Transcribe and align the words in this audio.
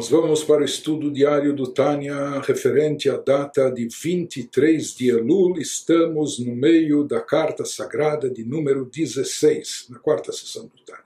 Nós 0.00 0.08
vamos 0.08 0.42
para 0.42 0.62
o 0.62 0.64
estudo 0.64 1.10
diário 1.10 1.54
do 1.54 1.66
Tânia, 1.66 2.40
referente 2.40 3.10
à 3.10 3.18
data 3.18 3.70
de 3.70 3.86
23 3.86 4.94
de 4.94 5.10
Elul. 5.10 5.58
Estamos 5.58 6.38
no 6.38 6.56
meio 6.56 7.04
da 7.04 7.20
carta 7.20 7.66
sagrada 7.66 8.30
de 8.30 8.42
número 8.42 8.86
16, 8.86 9.88
na 9.90 9.98
quarta 9.98 10.32
sessão 10.32 10.62
do 10.62 10.82
Tânia. 10.86 11.02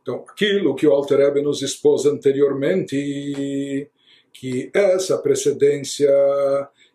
Então, 0.00 0.24
aquilo 0.28 0.76
que 0.76 0.86
o 0.86 0.92
Alter 0.92 1.18
Ebe 1.18 1.42
nos 1.42 1.60
expôs 1.60 2.06
anteriormente, 2.06 3.90
que 4.32 4.70
essa 4.72 5.18
precedência 5.18 6.08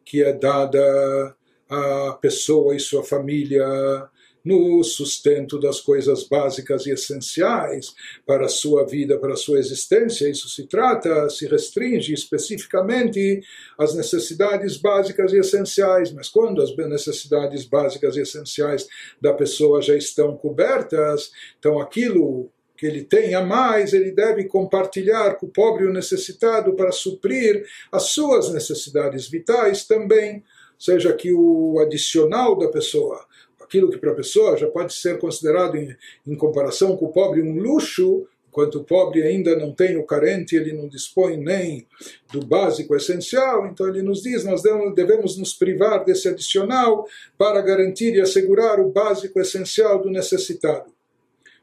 que 0.06 0.24
é 0.24 0.32
dada 0.32 1.36
à 1.70 2.18
pessoa 2.22 2.74
e 2.74 2.80
sua 2.80 3.04
família 3.04 4.10
no 4.46 4.84
sustento 4.84 5.60
das 5.60 5.82
coisas 5.82 6.24
básicas 6.24 6.86
e 6.86 6.92
essenciais 6.92 7.96
para 8.28 8.46
a 8.46 8.50
sua 8.50 8.86
vida, 8.86 9.18
para 9.18 9.34
a 9.34 9.38
sua 9.38 9.58
existência. 9.58 10.30
Isso 10.30 10.48
se 10.48 10.68
trata, 10.68 11.28
se 11.32 11.48
restringe 11.48 12.14
especificamente 12.14 13.42
às 13.78 13.96
necessidades 13.96 14.78
básicas 14.78 15.34
e 15.34 15.40
essenciais, 15.40 16.12
mas 16.12 16.30
quando 16.30 16.62
as 16.62 16.76
necessidades 16.78 17.66
básicas 17.66 18.16
e 18.16 18.22
essenciais 18.22 18.88
da 19.20 19.34
pessoa 19.34 19.82
já 19.82 19.96
estão 19.96 20.38
cobertas, 20.38 21.32
então 21.58 21.80
aquilo 21.80 22.52
que 22.78 22.86
ele 22.86 23.04
tem 23.04 23.34
a 23.34 23.42
mais, 23.44 23.94
ele 23.94 24.12
deve 24.12 24.44
compartilhar 24.44 25.36
com 25.36 25.46
o 25.48 25.50
pobre 25.50 25.86
e 25.86 25.88
o 25.88 25.94
necessitado 25.94 26.74
para 26.74 26.92
suprir 26.92 27.66
as 27.92 28.04
suas 28.10 28.52
necessidades 28.52 29.28
vitais 29.28 29.86
também, 29.86 30.44
seja 30.78 31.14
que 31.14 31.32
o 31.32 31.80
adicional 31.80 32.58
da 32.58 32.68
pessoa 32.68 33.26
aquilo 33.66 33.90
que 33.90 33.98
para 33.98 34.12
a 34.12 34.16
pessoa 34.16 34.58
já 34.58 34.68
pode 34.68 34.94
ser 34.94 35.20
considerado 35.20 35.76
em, 35.76 35.96
em 36.26 36.36
comparação 36.36 36.96
com 36.96 37.06
o 37.06 37.12
pobre 37.12 37.42
um 37.42 37.60
luxo, 37.60 38.26
enquanto 38.48 38.76
o 38.76 38.84
pobre 38.86 39.22
ainda 39.22 39.54
não 39.58 39.74
tem 39.74 39.98
o 39.98 40.06
carente, 40.06 40.56
ele 40.56 40.72
não 40.72 40.88
dispõe 40.88 41.36
nem 41.36 41.86
do 42.32 42.46
básico 42.46 42.96
essencial, 42.96 43.68
então 43.68 43.88
ele 43.90 44.02
nos 44.02 44.24
diz, 44.24 44.46
nós 44.46 44.62
devemos 44.96 45.38
nos 45.38 45.54
privar 45.54 46.06
desse 46.06 46.30
adicional 46.30 47.06
para 47.38 47.62
garantir 47.62 48.16
e 48.16 48.22
assegurar 48.22 48.80
o 48.80 48.90
básico 48.90 49.40
essencial 49.42 50.02
do 50.02 50.10
necessitado. 50.10 50.95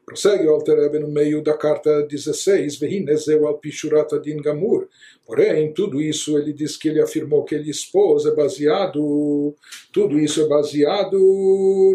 Prossegue 0.05 0.47
o 0.47 0.51
Alter 0.51 1.01
no 1.01 1.09
meio 1.09 1.43
da 1.43 1.57
carta 1.57 2.03
16, 2.03 2.77
Vehinezeu 2.77 3.47
al 3.47 3.59
Pishurat 3.59 4.13
Adin 4.13 4.39
Gamur. 4.39 4.89
Porém, 5.25 5.73
tudo 5.73 6.03
isso 6.03 6.37
ele 6.37 6.53
diz 6.53 6.77
que 6.77 6.89
ele 6.89 7.01
afirmou 7.01 7.45
que 7.45 7.55
ele 7.55 7.71
expôs 7.71 8.27
é 8.27 8.35
baseado, 8.35 9.55
tudo 9.93 10.19
isso 10.19 10.43
é 10.43 10.49
baseado 10.49 11.17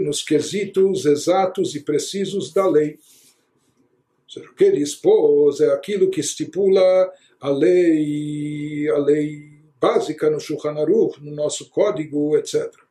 nos 0.02 0.24
quesitos 0.24 1.06
exatos 1.06 1.76
e 1.76 1.82
precisos 1.82 2.54
da 2.54 2.68
lei. 2.68 2.92
Ou 2.92 4.30
seja, 4.30 4.50
o 4.50 4.56
que 4.56 4.64
ele 4.64 4.82
expôs 4.82 5.60
é 5.60 5.72
aquilo 5.74 6.10
que 6.10 6.22
estipula 6.22 7.12
a 7.42 7.50
lei, 7.50 8.90
a 8.90 8.98
lei 8.98 9.58
básica 9.80 10.30
no 10.30 10.40
Shulchan 10.40 10.80
Aruch, 10.80 11.22
no 11.22 11.36
nosso 11.36 11.70
código, 11.70 12.38
etc. 12.38 12.87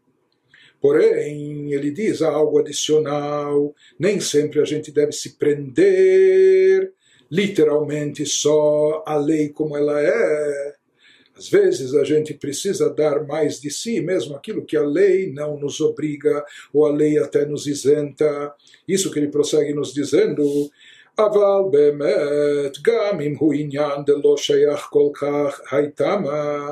Porém, 0.82 1.72
ele 1.74 1.92
diz 1.92 2.22
algo 2.22 2.60
adicional, 2.60 3.74
nem 4.00 4.20
sempre 4.20 4.60
a 4.60 4.66
gente 4.66 4.92
deve 4.92 5.12
se 5.12 5.38
prender 5.38 6.92
literalmente 7.30 8.26
só 8.26 9.04
a 9.06 9.16
lei 9.16 9.50
como 9.50 9.78
ela 9.78 10.02
é. 10.02 10.76
Às 11.38 11.50
vezes 11.50 11.96
a 11.96 12.04
gente 12.04 12.34
precisa 12.34 12.90
dar 12.90 13.26
mais 13.26 13.60
de 13.60 13.72
si, 13.72 14.02
mesmo 14.02 14.36
aquilo 14.36 14.66
que 14.66 14.76
a 14.76 14.84
lei 14.84 15.32
não 15.32 15.58
nos 15.58 15.80
obriga, 15.80 16.44
ou 16.74 16.86
a 16.86 16.92
lei 16.92 17.18
até 17.18 17.46
nos 17.46 17.66
isenta. 17.68 18.54
Isso 18.88 19.12
que 19.12 19.20
ele 19.20 19.30
prossegue 19.30 19.74
nos 19.74 19.94
dizendo. 19.94 20.44
אבל 21.20 21.72
באמת, 21.72 22.78
גם 22.82 23.22
אם 23.22 23.36
הוא 23.40 23.54
עניין 23.54 24.06
דלא 24.06 24.38
שייך 24.38 24.88
כל 24.90 25.10
כך, 25.14 25.62
הייתה 25.72 26.18
מה 26.24 26.72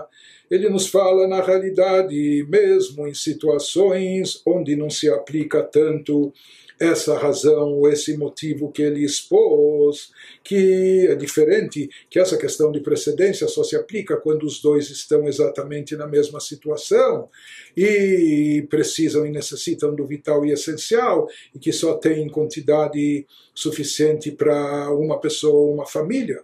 ele 0.51 0.69
nos 0.69 0.87
fala 0.87 1.27
na 1.27 1.43
realidade, 1.43 2.47
mesmo 2.49 3.07
em 3.07 3.15
situações 3.15 4.43
onde 4.47 4.77
não 4.77 4.91
se 4.91 5.09
aplica 5.09 5.63
tanto 5.63 6.33
essa 6.79 7.17
razão, 7.17 7.89
esse 7.89 8.17
motivo 8.17 8.71
que 8.71 8.83
ele 8.83 9.05
expôs, 9.05 10.11
que 10.43 11.07
é 11.09 11.15
diferente, 11.15 11.89
que 12.11 12.19
essa 12.19 12.37
questão 12.37 12.73
de 12.73 12.81
precedência 12.81 13.47
só 13.47 13.63
se 13.63 13.77
aplica 13.77 14.17
quando 14.17 14.45
os 14.45 14.61
dois 14.61 14.91
estão 14.91 15.27
exatamente 15.29 15.97
na 15.97 16.07
mesma 16.07 16.41
situação 16.41 17.29
e 17.77 18.67
precisam 18.69 19.25
e 19.25 19.31
necessitam 19.31 19.95
do 19.95 20.05
vital 20.07 20.45
e 20.45 20.53
essencial 20.53 21.29
e 21.55 21.59
que 21.59 21.73
só 21.73 21.95
tem 21.95 22.29
quantidade 22.29 23.27
suficiente 23.55 24.33
para 24.33 24.93
uma 24.93 25.21
pessoa 25.21 25.55
ou 25.55 25.73
uma 25.73 25.87
família. 25.87 26.43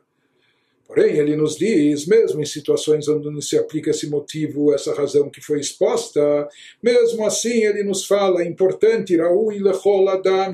Porém, 0.93 1.19
ele 1.19 1.37
nos 1.37 1.55
diz, 1.55 2.05
mesmo 2.05 2.43
em 2.43 2.45
situações 2.45 3.07
onde 3.07 3.31
não 3.31 3.41
se 3.41 3.57
aplica 3.57 3.91
esse 3.91 4.11
motivo, 4.11 4.75
essa 4.75 4.93
razão 4.93 5.31
que 5.31 5.41
foi 5.41 5.61
exposta, 5.61 6.49
mesmo 6.83 7.25
assim 7.25 7.65
ele 7.65 7.85
nos 7.85 8.05
fala, 8.05 8.43
é 8.43 8.49
importante, 8.49 9.17
lechol 9.17 10.09
adam. 10.09 10.53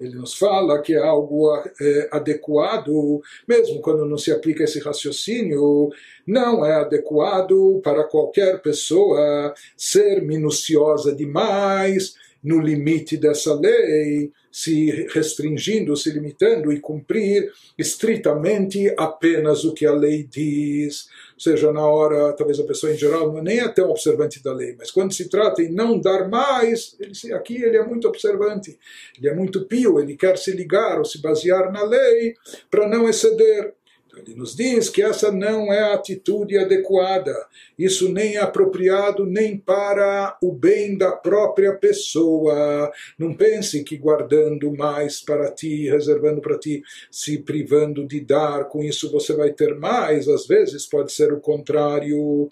Ele 0.00 0.14
nos 0.14 0.32
fala 0.32 0.80
que 0.80 0.94
é 0.94 0.98
algo 0.98 1.54
é, 1.78 2.08
adequado, 2.10 3.20
mesmo 3.46 3.82
quando 3.82 4.06
não 4.06 4.16
se 4.16 4.32
aplica 4.32 4.64
esse 4.64 4.78
raciocínio, 4.78 5.90
não 6.26 6.64
é 6.64 6.76
adequado 6.76 7.82
para 7.82 8.04
qualquer 8.04 8.62
pessoa 8.62 9.52
ser 9.76 10.22
minuciosa 10.22 11.14
demais 11.14 12.14
no 12.42 12.60
limite 12.60 13.16
dessa 13.16 13.54
lei, 13.54 14.30
se 14.50 15.06
restringindo, 15.12 15.96
se 15.96 16.10
limitando 16.10 16.72
e 16.72 16.80
cumprir 16.80 17.52
estritamente 17.76 18.92
apenas 18.96 19.64
o 19.64 19.74
que 19.74 19.84
a 19.84 19.92
lei 19.92 20.22
diz. 20.24 21.08
Ou 21.34 21.40
seja, 21.40 21.72
na 21.72 21.86
hora, 21.86 22.32
talvez 22.32 22.58
a 22.58 22.64
pessoa 22.64 22.92
em 22.92 22.96
geral 22.96 23.36
é 23.36 23.42
nem 23.42 23.60
é 23.60 23.68
tão 23.68 23.90
observante 23.90 24.42
da 24.42 24.52
lei, 24.52 24.74
mas 24.78 24.90
quando 24.90 25.12
se 25.12 25.28
trata 25.28 25.62
em 25.62 25.70
não 25.70 26.00
dar 26.00 26.28
mais, 26.28 26.96
ele, 26.98 27.34
aqui 27.34 27.62
ele 27.62 27.76
é 27.76 27.84
muito 27.84 28.08
observante, 28.08 28.78
ele 29.18 29.28
é 29.28 29.34
muito 29.34 29.66
pio, 29.66 30.00
ele 30.00 30.16
quer 30.16 30.38
se 30.38 30.52
ligar 30.52 30.98
ou 30.98 31.04
se 31.04 31.20
basear 31.20 31.70
na 31.70 31.82
lei 31.82 32.34
para 32.70 32.88
não 32.88 33.08
exceder. 33.08 33.74
Ele 34.16 34.34
nos 34.34 34.54
diz 34.54 34.88
que 34.88 35.02
essa 35.02 35.30
não 35.30 35.72
é 35.72 35.80
a 35.80 35.94
atitude 35.94 36.56
adequada. 36.56 37.34
Isso 37.78 38.10
nem 38.10 38.36
é 38.36 38.40
apropriado 38.40 39.26
nem 39.26 39.58
para 39.58 40.36
o 40.42 40.52
bem 40.52 40.96
da 40.96 41.12
própria 41.12 41.74
pessoa. 41.74 42.90
Não 43.18 43.34
pense 43.34 43.84
que 43.84 43.96
guardando 43.96 44.72
mais 44.72 45.20
para 45.20 45.52
ti, 45.52 45.88
reservando 45.88 46.40
para 46.40 46.58
ti, 46.58 46.82
se 47.10 47.38
privando 47.38 48.06
de 48.06 48.20
dar, 48.20 48.64
com 48.64 48.82
isso 48.82 49.10
você 49.10 49.34
vai 49.34 49.52
ter 49.52 49.74
mais. 49.74 50.28
Às 50.28 50.46
vezes 50.46 50.86
pode 50.86 51.12
ser 51.12 51.32
o 51.32 51.40
contrário. 51.40 52.48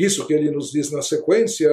Isso 0.00 0.26
que 0.26 0.32
ele 0.32 0.50
nos 0.50 0.72
diz 0.72 0.90
na 0.90 1.02
sequência, 1.02 1.70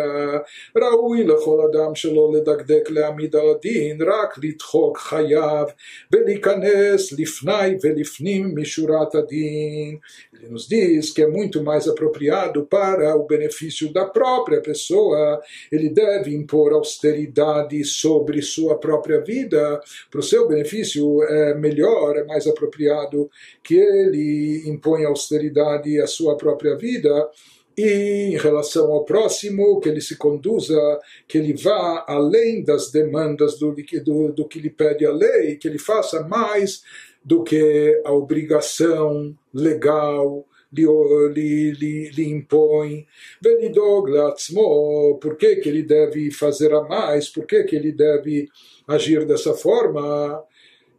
ראוי 0.77 1.23
לכל 1.23 1.61
אדם 1.71 1.95
שלא 1.95 2.31
לדקדק 2.33 2.89
להעמיד 2.89 3.35
על 3.35 3.49
הדין, 3.49 4.01
רק 4.01 4.37
לדחוק 4.43 4.97
חייו 4.97 5.65
ולהיכנס 6.11 7.19
לפני 7.19 7.77
ולפנים 7.83 8.55
משורת 8.55 9.15
הדין. 9.15 9.97
Ele 10.33 10.49
nos 10.49 10.67
diz 10.67 11.11
que 11.13 11.23
é 11.23 11.27
muito 11.27 11.63
mais 11.63 11.87
apropriado 11.87 12.65
para 12.65 13.15
o 13.15 13.25
benefício 13.25 13.91
da 13.93 14.05
própria 14.05 14.61
pessoa, 14.61 15.41
ele 15.71 15.89
deve 15.89 16.35
impor 16.35 16.73
austeridade 16.73 17.83
sobre 17.85 18.41
sua 18.41 18.77
própria 18.77 19.19
vida, 19.21 19.81
para 20.11 20.19
o 20.19 20.23
seu 20.31 20.47
benefício 20.47 21.23
é 21.23 21.55
melhor, 21.55 22.17
é 22.17 22.23
mais 22.25 22.45
apropriado 22.45 23.29
que 23.63 23.75
ele 23.75 24.63
imponha 24.67 25.07
austeridade 25.07 25.99
à 25.99 26.05
sua 26.05 26.37
própria 26.37 26.75
vida 26.75 27.27
e 27.76 28.32
em 28.34 28.36
relação 28.36 28.92
ao 28.92 29.04
próximo, 29.04 29.80
que 29.80 29.88
ele 29.88 30.00
se 30.00 30.16
conduza, 30.16 30.78
que 31.26 31.38
ele 31.38 31.54
vá 31.54 32.04
além 32.06 32.62
das 32.62 32.90
demandas 32.90 33.58
do, 33.58 33.74
do, 34.04 34.32
do 34.32 34.48
que 34.48 34.60
lhe 34.60 34.70
pede 34.70 35.06
a 35.06 35.12
lei, 35.12 35.56
que 35.56 35.68
ele 35.68 35.78
faça 35.78 36.22
mais 36.22 36.82
do 37.24 37.42
que 37.42 38.00
a 38.04 38.12
obrigação 38.12 39.34
legal 39.54 40.44
lhe, 40.72 40.86
lhe, 41.34 41.70
lhe, 41.72 42.10
lhe 42.10 42.28
impõe. 42.28 43.06
Velidog 43.40 44.10
latzmo, 44.10 45.18
por 45.20 45.36
que, 45.36 45.56
que 45.56 45.68
ele 45.68 45.82
deve 45.82 46.30
fazer 46.30 46.72
a 46.72 46.82
mais, 46.82 47.28
por 47.28 47.46
que, 47.46 47.62
que 47.64 47.76
ele 47.76 47.92
deve 47.92 48.48
agir 48.88 49.24
dessa 49.26 49.54
forma? 49.54 50.42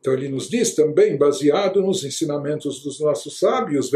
Então 0.04 0.12
ele 0.12 0.28
nos 0.28 0.50
diz 0.50 0.76
também, 0.76 1.16
baseado 1.16 1.82
nos 1.82 2.04
ensinamentos 2.04 2.84
dos 2.84 3.00
nossos 3.00 3.40
sábios, 3.40 3.90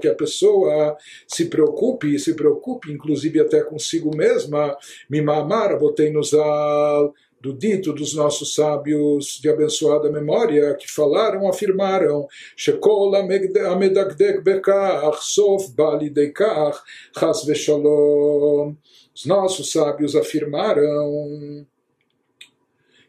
que 0.00 0.06
a 0.06 0.14
pessoa 0.14 0.96
se 1.26 1.46
preocupe, 1.46 2.16
se 2.16 2.34
preocupe 2.34 2.92
inclusive 2.92 3.40
até 3.40 3.64
consigo 3.64 4.16
mesma, 4.16 4.78
mimamar, 5.10 5.72
al 5.72 7.12
do 7.40 7.52
dito 7.52 7.92
dos 7.92 8.14
nossos 8.14 8.54
sábios 8.54 9.40
de 9.42 9.50
abençoada 9.50 10.08
memória, 10.12 10.76
que 10.76 10.88
falaram, 10.88 11.48
afirmaram, 11.48 12.28
Shekol 12.56 13.16
amedagdek 13.16 14.42
bekach, 14.44 15.18
sof 15.22 15.72
balidekach, 15.72 16.78
chas 17.18 17.44
veshalom. 17.44 18.76
Os 19.12 19.26
nossos 19.26 19.72
sábios 19.72 20.14
afirmaram 20.14 21.66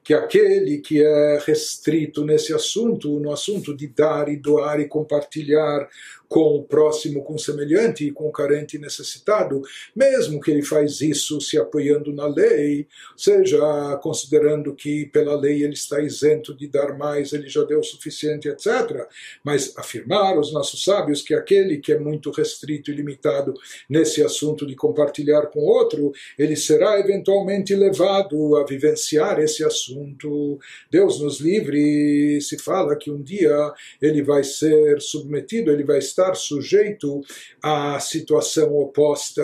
que 0.03 0.13
aquele 0.13 0.79
que 0.79 1.01
é 1.01 1.39
restrito 1.45 2.25
nesse 2.25 2.53
assunto, 2.53 3.19
no 3.19 3.31
assunto 3.31 3.75
de 3.75 3.87
dar 3.87 4.27
e 4.27 4.35
doar 4.35 4.79
e 4.79 4.87
compartilhar 4.87 5.87
com 6.27 6.55
o 6.55 6.63
próximo, 6.63 7.23
com 7.23 7.35
o 7.35 7.39
semelhante 7.39 8.07
e 8.07 8.11
com 8.11 8.27
o 8.27 8.31
carente 8.31 8.79
necessitado, 8.79 9.61
mesmo 9.95 10.41
que 10.41 10.49
ele 10.49 10.63
faz 10.63 10.99
isso 10.99 11.39
se 11.39 11.59
apoiando 11.59 12.11
na 12.11 12.25
lei, 12.25 12.87
seja 13.15 13.59
considerando 14.01 14.73
que 14.73 15.05
pela 15.07 15.39
lei 15.39 15.63
ele 15.63 15.73
está 15.73 16.01
isento 16.01 16.55
de 16.55 16.67
dar 16.67 16.97
mais, 16.97 17.33
ele 17.33 17.47
já 17.47 17.63
deu 17.63 17.81
o 17.81 17.83
suficiente, 17.83 18.47
etc. 18.47 19.07
Mas 19.43 19.77
afirmar 19.77 20.35
os 20.39 20.51
nossos 20.51 20.83
sábios 20.83 21.21
que 21.21 21.35
aquele 21.35 21.77
que 21.77 21.91
é 21.91 21.99
muito 21.99 22.31
restrito 22.31 22.89
e 22.89 22.95
limitado 22.95 23.53
nesse 23.87 24.23
assunto 24.23 24.65
de 24.65 24.75
compartilhar 24.75 25.47
com 25.47 25.59
outro, 25.59 26.11
ele 26.35 26.55
será 26.55 26.99
eventualmente 26.99 27.75
levado 27.75 28.55
a 28.57 28.65
vivenciar 28.65 29.39
esse 29.39 29.63
assunto. 29.63 30.59
Deus 30.89 31.21
nos 31.21 31.39
livre, 31.39 32.41
se 32.41 32.57
fala 32.57 32.95
que 32.95 33.11
um 33.11 33.21
dia 33.21 33.71
ele 34.01 34.23
vai 34.23 34.43
ser 34.43 34.99
submetido, 34.99 35.71
ele 35.71 35.83
vai 35.83 35.99
estar 35.99 36.12
estar 36.13 36.35
sujeito 36.35 37.21
à 37.61 37.99
situação 37.99 38.73
oposta. 38.75 39.43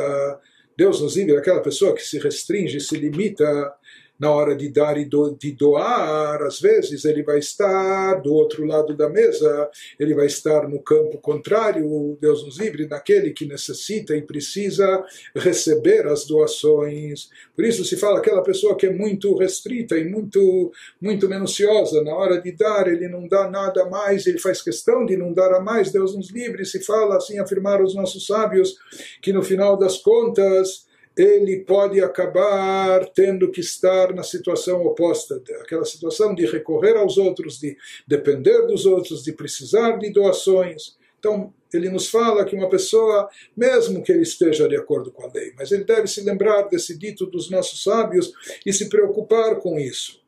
Deus 0.77 1.01
nos 1.01 1.17
livre 1.17 1.35
daquela 1.35 1.61
pessoa 1.61 1.93
que 1.93 2.01
se 2.01 2.17
restringe, 2.19 2.79
se 2.79 2.95
limita 2.95 3.73
na 4.19 4.31
hora 4.31 4.55
de 4.55 4.69
dar 4.69 4.97
e 4.97 5.05
do, 5.05 5.35
de 5.39 5.53
doar, 5.53 6.41
às 6.43 6.59
vezes 6.59 7.05
ele 7.05 7.23
vai 7.23 7.39
estar 7.39 8.15
do 8.15 8.33
outro 8.33 8.65
lado 8.65 8.95
da 8.95 9.07
mesa, 9.07 9.69
ele 9.97 10.13
vai 10.13 10.25
estar 10.25 10.67
no 10.67 10.81
campo 10.81 11.17
contrário, 11.19 12.17
Deus 12.19 12.43
nos 12.43 12.59
livre, 12.59 12.87
naquele 12.87 13.31
que 13.31 13.45
necessita 13.45 14.15
e 14.15 14.21
precisa 14.21 15.03
receber 15.33 16.05
as 16.07 16.25
doações. 16.25 17.29
Por 17.55 17.63
isso 17.63 17.85
se 17.85 17.95
fala 17.95 18.19
aquela 18.19 18.43
pessoa 18.43 18.75
que 18.75 18.87
é 18.87 18.93
muito 18.93 19.35
restrita 19.37 19.97
e 19.97 20.03
muito, 20.03 20.71
muito 21.01 21.29
minuciosa, 21.29 22.03
na 22.03 22.13
hora 22.13 22.41
de 22.41 22.51
dar 22.51 22.87
ele 22.87 23.07
não 23.07 23.27
dá 23.27 23.49
nada 23.49 23.85
mais, 23.85 24.27
ele 24.27 24.39
faz 24.39 24.61
questão 24.61 25.05
de 25.05 25.15
não 25.15 25.31
dar 25.31 25.53
a 25.53 25.61
mais, 25.61 25.91
Deus 25.91 26.13
nos 26.15 26.29
livre, 26.29 26.65
se 26.65 26.81
fala 26.81 27.17
assim, 27.17 27.39
afirmar 27.39 27.81
os 27.81 27.95
nossos 27.95 28.25
sábios, 28.25 28.75
que 29.21 29.31
no 29.31 29.41
final 29.41 29.77
das 29.77 29.97
contas, 29.97 30.88
ele 31.19 31.65
pode 31.65 32.01
acabar 32.01 33.05
tendo 33.09 33.51
que 33.51 33.59
estar 33.59 34.13
na 34.15 34.23
situação 34.23 34.85
oposta, 34.85 35.43
aquela 35.59 35.83
situação 35.83 36.33
de 36.33 36.45
recorrer 36.45 36.95
aos 36.95 37.17
outros, 37.17 37.59
de 37.59 37.75
depender 38.07 38.65
dos 38.65 38.85
outros, 38.85 39.21
de 39.21 39.33
precisar 39.33 39.97
de 39.97 40.13
doações. 40.13 40.97
Então, 41.19 41.53
ele 41.73 41.89
nos 41.89 42.09
fala 42.09 42.45
que 42.45 42.55
uma 42.55 42.69
pessoa, 42.69 43.29
mesmo 43.55 44.01
que 44.01 44.13
ele 44.13 44.21
esteja 44.21 44.65
de 44.69 44.77
acordo 44.77 45.11
com 45.11 45.25
a 45.25 45.31
lei, 45.31 45.51
mas 45.57 45.73
ele 45.73 45.83
deve 45.83 46.07
se 46.07 46.21
lembrar 46.21 46.61
desse 46.69 46.97
dito 46.97 47.25
dos 47.25 47.49
nossos 47.49 47.83
sábios 47.83 48.31
e 48.65 48.71
se 48.71 48.87
preocupar 48.87 49.57
com 49.57 49.77
isso. 49.77 50.21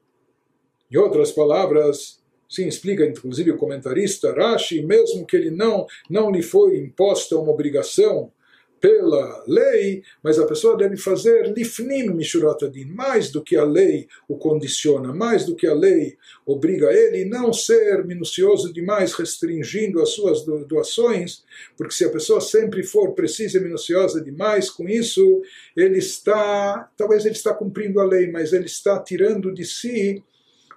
Em 0.91 0.97
outras 0.97 1.31
palavras, 1.31 2.19
sim, 2.49 2.67
explica 2.67 3.05
inclusive 3.05 3.51
o 3.51 3.57
comentarista 3.57 4.33
Rashi, 4.33 4.81
mesmo 4.81 5.25
que 5.25 5.37
ele 5.37 5.51
não, 5.51 5.87
não 6.09 6.29
lhe 6.29 6.43
foi 6.43 6.77
imposta 6.77 7.37
uma 7.37 7.53
obrigação 7.53 8.29
pela 8.81 9.43
lei, 9.47 10.01
mas 10.23 10.39
a 10.39 10.47
pessoa 10.47 10.75
deve 10.75 10.97
fazer 10.97 11.53
lifnim 11.55 12.09
mishurot 12.09 12.65
adin, 12.65 12.85
mais 12.85 13.29
do 13.29 13.43
que 13.43 13.55
a 13.55 13.63
lei 13.63 14.07
o 14.27 14.35
condiciona, 14.35 15.13
mais 15.13 15.45
do 15.45 15.55
que 15.55 15.67
a 15.67 15.73
lei 15.73 16.17
obriga 16.45 16.91
ele, 16.91 17.23
não 17.25 17.53
ser 17.53 18.03
minucioso 18.03 18.73
demais, 18.73 19.13
restringindo 19.13 20.01
as 20.01 20.09
suas 20.09 20.43
doações, 20.43 21.43
porque 21.77 21.93
se 21.93 22.03
a 22.03 22.09
pessoa 22.09 22.41
sempre 22.41 22.81
for 22.81 23.13
precisa 23.13 23.59
e 23.59 23.61
minuciosa 23.61 24.19
demais 24.19 24.69
com 24.71 24.89
isso, 24.89 25.43
ele 25.77 25.99
está, 25.99 26.89
talvez 26.97 27.23
ele 27.23 27.35
está 27.35 27.53
cumprindo 27.53 27.99
a 27.99 28.03
lei, 28.03 28.31
mas 28.31 28.51
ele 28.51 28.65
está 28.65 28.97
tirando 28.99 29.53
de 29.53 29.63
si 29.63 30.23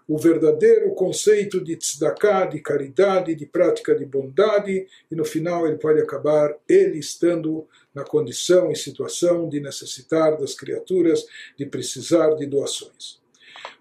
o 0.07 0.19
verdadeiro 0.19 0.95
conceito 0.95 1.63
de 1.63 1.77
tzedakah, 1.77 2.47
de 2.47 2.61
caridade, 2.61 3.35
de 3.35 3.47
prática 3.47 3.95
de 3.95 4.05
bondade, 4.05 4.87
e 5.11 5.15
no 5.15 5.25
final 5.25 5.67
ele 5.67 5.79
pode 5.79 6.01
acabar 6.01 6.55
ele 6.69 6.99
estando 6.99 7.67
na 7.95 8.05
condição 8.05 8.71
e 8.71 8.77
situação 8.77 9.49
de 9.49 9.61
necessitar 9.61 10.37
das 10.37 10.55
criaturas, 10.55 11.25
de 11.57 11.65
precisar 11.65 12.35
de 12.35 12.47
doações. 12.47 13.23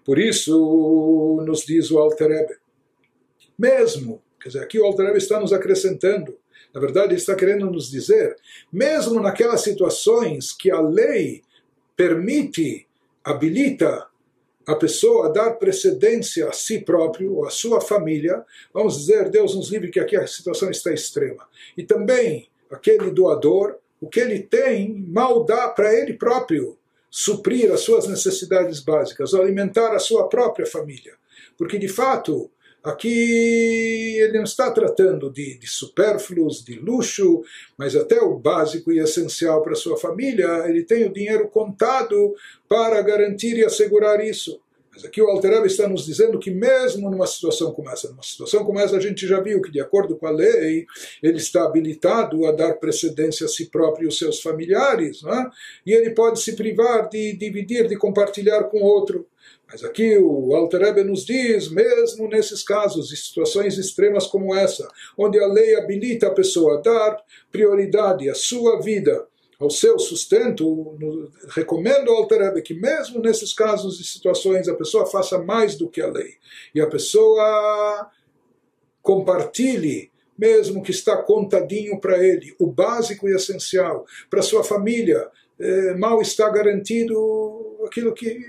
Por 0.04 0.18
isso, 0.18 1.42
nos 1.46 1.64
diz 1.66 1.90
o 1.90 1.98
Alter 1.98 2.30
Ebe, 2.30 2.56
mesmo, 3.58 4.22
quer 4.40 4.48
dizer, 4.48 4.62
aqui 4.62 4.78
o 4.78 4.84
Alter 4.84 5.08
Ebe 5.08 5.18
está 5.18 5.38
nos 5.38 5.52
acrescentando, 5.52 6.38
na 6.72 6.80
verdade 6.80 7.08
ele 7.08 7.16
está 7.16 7.34
querendo 7.34 7.70
nos 7.70 7.90
dizer, 7.90 8.34
mesmo 8.72 9.20
naquelas 9.20 9.60
situações 9.60 10.52
que 10.52 10.70
a 10.70 10.80
lei 10.80 11.42
permite, 11.96 12.88
habilita 13.22 14.06
a 14.66 14.74
pessoa 14.74 15.32
dar 15.32 15.52
precedência 15.52 16.48
a 16.48 16.52
si 16.52 16.80
próprio 16.80 17.34
ou 17.36 17.46
a 17.46 17.50
sua 17.50 17.80
família, 17.80 18.44
vamos 18.72 18.98
dizer, 18.98 19.28
Deus 19.28 19.54
nos 19.54 19.70
livre 19.70 19.90
que 19.90 20.00
aqui 20.00 20.16
a 20.16 20.26
situação 20.26 20.70
está 20.70 20.92
extrema. 20.92 21.46
E 21.76 21.82
também 21.82 22.48
aquele 22.70 23.10
doador, 23.10 23.76
o 24.00 24.08
que 24.08 24.20
ele 24.20 24.40
tem, 24.40 25.04
mal 25.08 25.44
dá 25.44 25.68
para 25.68 25.94
ele 25.94 26.14
próprio 26.14 26.78
suprir 27.10 27.70
as 27.72 27.80
suas 27.80 28.08
necessidades 28.08 28.80
básicas, 28.80 29.34
alimentar 29.34 29.94
a 29.94 29.98
sua 29.98 30.28
própria 30.28 30.66
família. 30.66 31.14
Porque 31.56 31.78
de 31.78 31.88
fato, 31.88 32.50
Aqui 32.84 34.18
ele 34.18 34.36
não 34.36 34.44
está 34.44 34.70
tratando 34.70 35.30
de, 35.30 35.56
de 35.56 35.66
supérfluos, 35.66 36.62
de 36.62 36.78
luxo, 36.78 37.42
mas 37.78 37.96
até 37.96 38.20
o 38.20 38.38
básico 38.38 38.92
e 38.92 38.98
essencial 38.98 39.62
para 39.62 39.74
sua 39.74 39.96
família, 39.96 40.68
ele 40.68 40.84
tem 40.84 41.06
o 41.06 41.12
dinheiro 41.12 41.48
contado 41.48 42.34
para 42.68 43.00
garantir 43.00 43.56
e 43.56 43.64
assegurar 43.64 44.22
isso. 44.22 44.60
Mas 44.94 45.02
aqui 45.02 45.20
o 45.20 45.28
Alterab 45.28 45.66
está 45.66 45.88
nos 45.88 46.04
dizendo 46.04 46.38
que 46.38 46.50
mesmo 46.50 47.10
numa 47.10 47.26
situação 47.26 47.72
como 47.72 47.88
essa, 47.90 48.10
numa 48.10 48.22
situação 48.22 48.64
como 48.64 48.78
essa 48.78 48.96
a 48.96 49.00
gente 49.00 49.26
já 49.26 49.40
viu 49.40 49.62
que 49.62 49.70
de 49.70 49.80
acordo 49.80 50.16
com 50.16 50.26
a 50.26 50.30
lei 50.30 50.86
ele 51.22 51.38
está 51.38 51.64
habilitado 51.64 52.46
a 52.46 52.52
dar 52.52 52.74
precedência 52.74 53.46
a 53.46 53.48
si 53.48 53.66
próprio 53.70 54.04
e 54.04 54.06
aos 54.06 54.18
seus 54.18 54.40
familiares, 54.40 55.24
é? 55.24 55.46
e 55.86 55.92
ele 55.92 56.10
pode 56.10 56.40
se 56.40 56.54
privar 56.54 57.08
de 57.08 57.32
dividir, 57.32 57.88
de 57.88 57.96
compartilhar 57.96 58.64
com 58.64 58.82
outro. 58.82 59.26
Mas 59.74 59.82
aqui 59.82 60.16
o 60.16 60.54
Alter 60.54 60.82
Rebbe 60.82 61.02
nos 61.02 61.26
diz, 61.26 61.68
mesmo 61.68 62.28
nesses 62.28 62.62
casos, 62.62 63.12
em 63.12 63.16
situações 63.16 63.76
extremas 63.76 64.24
como 64.24 64.54
essa, 64.54 64.88
onde 65.18 65.36
a 65.40 65.48
lei 65.48 65.74
habilita 65.74 66.28
a 66.28 66.32
pessoa 66.32 66.78
a 66.78 66.80
dar 66.80 67.20
prioridade 67.50 68.30
à 68.30 68.36
sua 68.36 68.80
vida, 68.80 69.26
ao 69.58 69.68
seu 69.68 69.98
sustento, 69.98 70.96
recomendo 71.48 72.08
ao 72.08 72.18
Alter 72.18 72.42
Rebbe 72.42 72.62
que 72.62 72.72
mesmo 72.72 73.20
nesses 73.20 73.52
casos 73.52 73.98
e 73.98 74.04
situações 74.04 74.68
a 74.68 74.76
pessoa 74.76 75.06
faça 75.06 75.38
mais 75.38 75.74
do 75.74 75.88
que 75.88 76.00
a 76.00 76.06
lei. 76.06 76.34
E 76.72 76.80
a 76.80 76.86
pessoa 76.86 78.08
compartilhe 79.02 80.12
mesmo 80.38 80.82
que 80.84 80.92
está 80.92 81.16
contadinho 81.16 82.00
para 82.00 82.18
ele, 82.18 82.54
o 82.60 82.66
básico 82.66 83.28
e 83.28 83.34
essencial, 83.34 84.04
para 84.28 84.42
sua 84.42 84.64
família, 84.64 85.28
eh, 85.58 85.94
mal 85.94 86.20
está 86.20 86.48
garantido 86.50 87.76
aquilo 87.86 88.12
que 88.12 88.40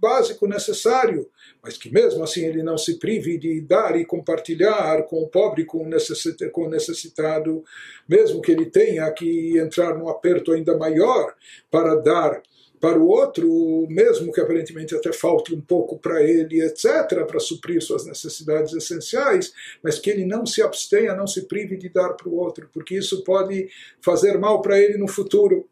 básico 0.00 0.46
necessário, 0.46 1.28
mas 1.62 1.76
que 1.76 1.92
mesmo 1.92 2.22
assim 2.22 2.44
ele 2.44 2.62
não 2.62 2.78
se 2.78 2.98
prive 2.98 3.38
de 3.38 3.60
dar 3.60 3.98
e 3.98 4.04
compartilhar 4.04 5.02
com 5.04 5.22
o 5.22 5.28
pobre, 5.28 5.64
com 5.64 5.84
o 5.84 6.68
necessitado, 6.68 7.64
mesmo 8.08 8.40
que 8.40 8.52
ele 8.52 8.66
tenha 8.66 9.10
que 9.10 9.58
entrar 9.58 9.96
num 9.96 10.08
aperto 10.08 10.52
ainda 10.52 10.76
maior 10.76 11.34
para 11.70 11.94
dar 11.96 12.40
para 12.80 12.98
o 12.98 13.08
outro, 13.08 13.86
mesmo 13.88 14.32
que 14.32 14.40
aparentemente 14.40 14.94
até 14.94 15.12
falte 15.12 15.54
um 15.54 15.60
pouco 15.60 15.98
para 15.98 16.22
ele, 16.22 16.60
etc., 16.60 17.24
para 17.26 17.40
suprir 17.40 17.82
suas 17.82 18.04
necessidades 18.06 18.74
essenciais, 18.74 19.52
mas 19.82 19.98
que 19.98 20.10
ele 20.10 20.24
não 20.24 20.44
se 20.44 20.62
abstenha, 20.62 21.14
não 21.14 21.26
se 21.26 21.46
prive 21.48 21.76
de 21.76 21.88
dar 21.88 22.10
para 22.10 22.28
o 22.28 22.36
outro, 22.36 22.68
porque 22.72 22.96
isso 22.96 23.24
pode 23.24 23.68
fazer 24.00 24.38
mal 24.38 24.60
para 24.60 24.78
ele 24.78 24.98
no 24.98 25.08
futuro. 25.08 25.66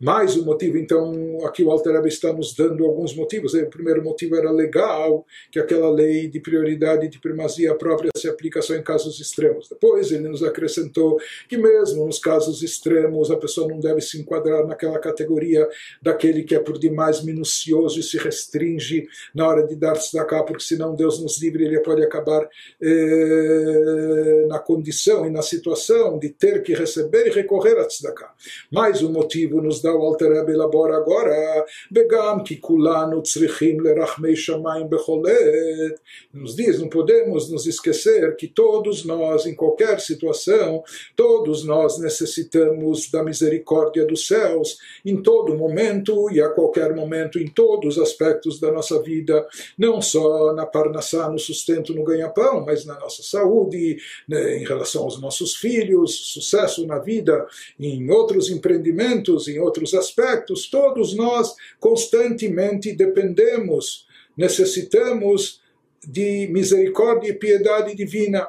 Mais 0.00 0.34
um 0.34 0.44
motivo, 0.46 0.78
então, 0.78 1.44
aqui 1.44 1.62
o 1.62 1.70
Alter 1.70 2.02
está 2.06 2.32
nos 2.32 2.54
dando 2.54 2.86
alguns 2.86 3.14
motivos. 3.14 3.52
O 3.52 3.66
primeiro 3.66 4.02
motivo 4.02 4.34
era 4.34 4.50
legal, 4.50 5.26
que 5.52 5.58
aquela 5.58 5.90
lei 5.90 6.26
de 6.26 6.40
prioridade 6.40 7.04
e 7.04 7.08
de 7.10 7.18
primazia 7.18 7.74
própria 7.74 8.10
se 8.16 8.26
aplica 8.26 8.62
só 8.62 8.74
em 8.74 8.82
casos 8.82 9.20
extremos. 9.20 9.68
Depois 9.68 10.10
ele 10.10 10.26
nos 10.26 10.42
acrescentou 10.42 11.18
que 11.46 11.58
mesmo 11.58 12.06
nos 12.06 12.18
casos 12.18 12.62
extremos 12.62 13.30
a 13.30 13.36
pessoa 13.36 13.68
não 13.68 13.78
deve 13.78 14.00
se 14.00 14.18
enquadrar 14.18 14.66
naquela 14.66 14.98
categoria 14.98 15.68
daquele 16.00 16.44
que 16.44 16.54
é 16.54 16.58
por 16.58 16.78
demais 16.78 17.22
minucioso 17.22 18.00
e 18.00 18.02
se 18.02 18.16
restringe 18.16 19.06
na 19.34 19.46
hora 19.46 19.66
de 19.66 19.76
dar 19.76 19.98
tzedakah, 19.98 20.44
porque 20.44 20.62
senão 20.62 20.94
Deus 20.94 21.20
nos 21.22 21.40
livre, 21.42 21.64
ele 21.64 21.80
pode 21.80 22.02
acabar 22.02 22.48
eh, 22.80 24.46
na 24.48 24.58
condição 24.58 25.26
e 25.26 25.30
na 25.30 25.42
situação 25.42 26.18
de 26.18 26.30
ter 26.30 26.62
que 26.62 26.72
receber 26.72 27.26
e 27.26 27.30
recorrer 27.30 27.78
a 27.78 27.84
tzedakah. 27.84 28.32
Mais 28.70 29.02
um 29.02 29.12
motivo 29.12 29.60
nos 29.60 29.82
dá 29.82 29.89
o 29.92 30.02
Alter 30.02 30.32
Rebbe 30.32 30.52
elabora 30.52 30.96
agora, 30.96 31.64
Begam 31.90 32.42
que 32.42 32.56
kulanu 32.56 33.22
tzrichim 33.22 33.80
lerachmei 33.80 34.36
shamayim 34.36 34.88
becholet, 34.88 35.94
nos 36.32 36.54
diz, 36.54 36.78
não 36.78 36.88
podemos 36.88 37.50
nos 37.50 37.66
esquecer 37.66 38.36
que 38.36 38.46
todos 38.46 39.04
nós, 39.04 39.46
em 39.46 39.54
qualquer 39.54 40.00
situação, 40.00 40.82
todos 41.16 41.64
nós 41.64 41.98
necessitamos 41.98 43.10
da 43.10 43.22
misericórdia 43.22 44.04
dos 44.04 44.26
céus, 44.26 44.78
em 45.04 45.22
todo 45.22 45.56
momento 45.56 46.30
e 46.30 46.40
a 46.40 46.48
qualquer 46.48 46.94
momento, 46.94 47.38
em 47.38 47.46
todos 47.46 47.96
os 47.96 48.02
aspectos 48.02 48.60
da 48.60 48.70
nossa 48.70 49.00
vida, 49.02 49.46
não 49.78 50.00
só 50.00 50.52
na 50.52 50.66
parnassá, 50.66 51.28
no 51.28 51.38
sustento, 51.38 51.94
no 51.94 52.04
ganha-pão, 52.04 52.64
mas 52.64 52.84
na 52.84 52.98
nossa 52.98 53.22
saúde, 53.22 53.96
né, 54.28 54.58
em 54.58 54.64
relação 54.64 55.04
aos 55.04 55.20
nossos 55.20 55.56
filhos, 55.56 56.32
sucesso 56.32 56.86
na 56.86 56.98
vida, 56.98 57.46
em 57.78 58.10
outros 58.10 58.50
empreendimentos, 58.50 59.48
em 59.48 59.58
outros 59.58 59.79
aspectos, 59.94 60.68
todos 60.68 61.16
nós 61.16 61.54
constantemente 61.78 62.92
dependemos, 62.92 64.06
necessitamos 64.36 65.60
de 66.06 66.48
misericórdia 66.48 67.30
e 67.30 67.38
piedade 67.38 67.94
divina. 67.94 68.48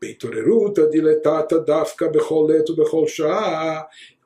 Beitoreruta 0.00 0.88
diletata 0.88 1.58
dafka 1.58 2.08
becholeto 2.08 2.76
bechol 2.76 3.06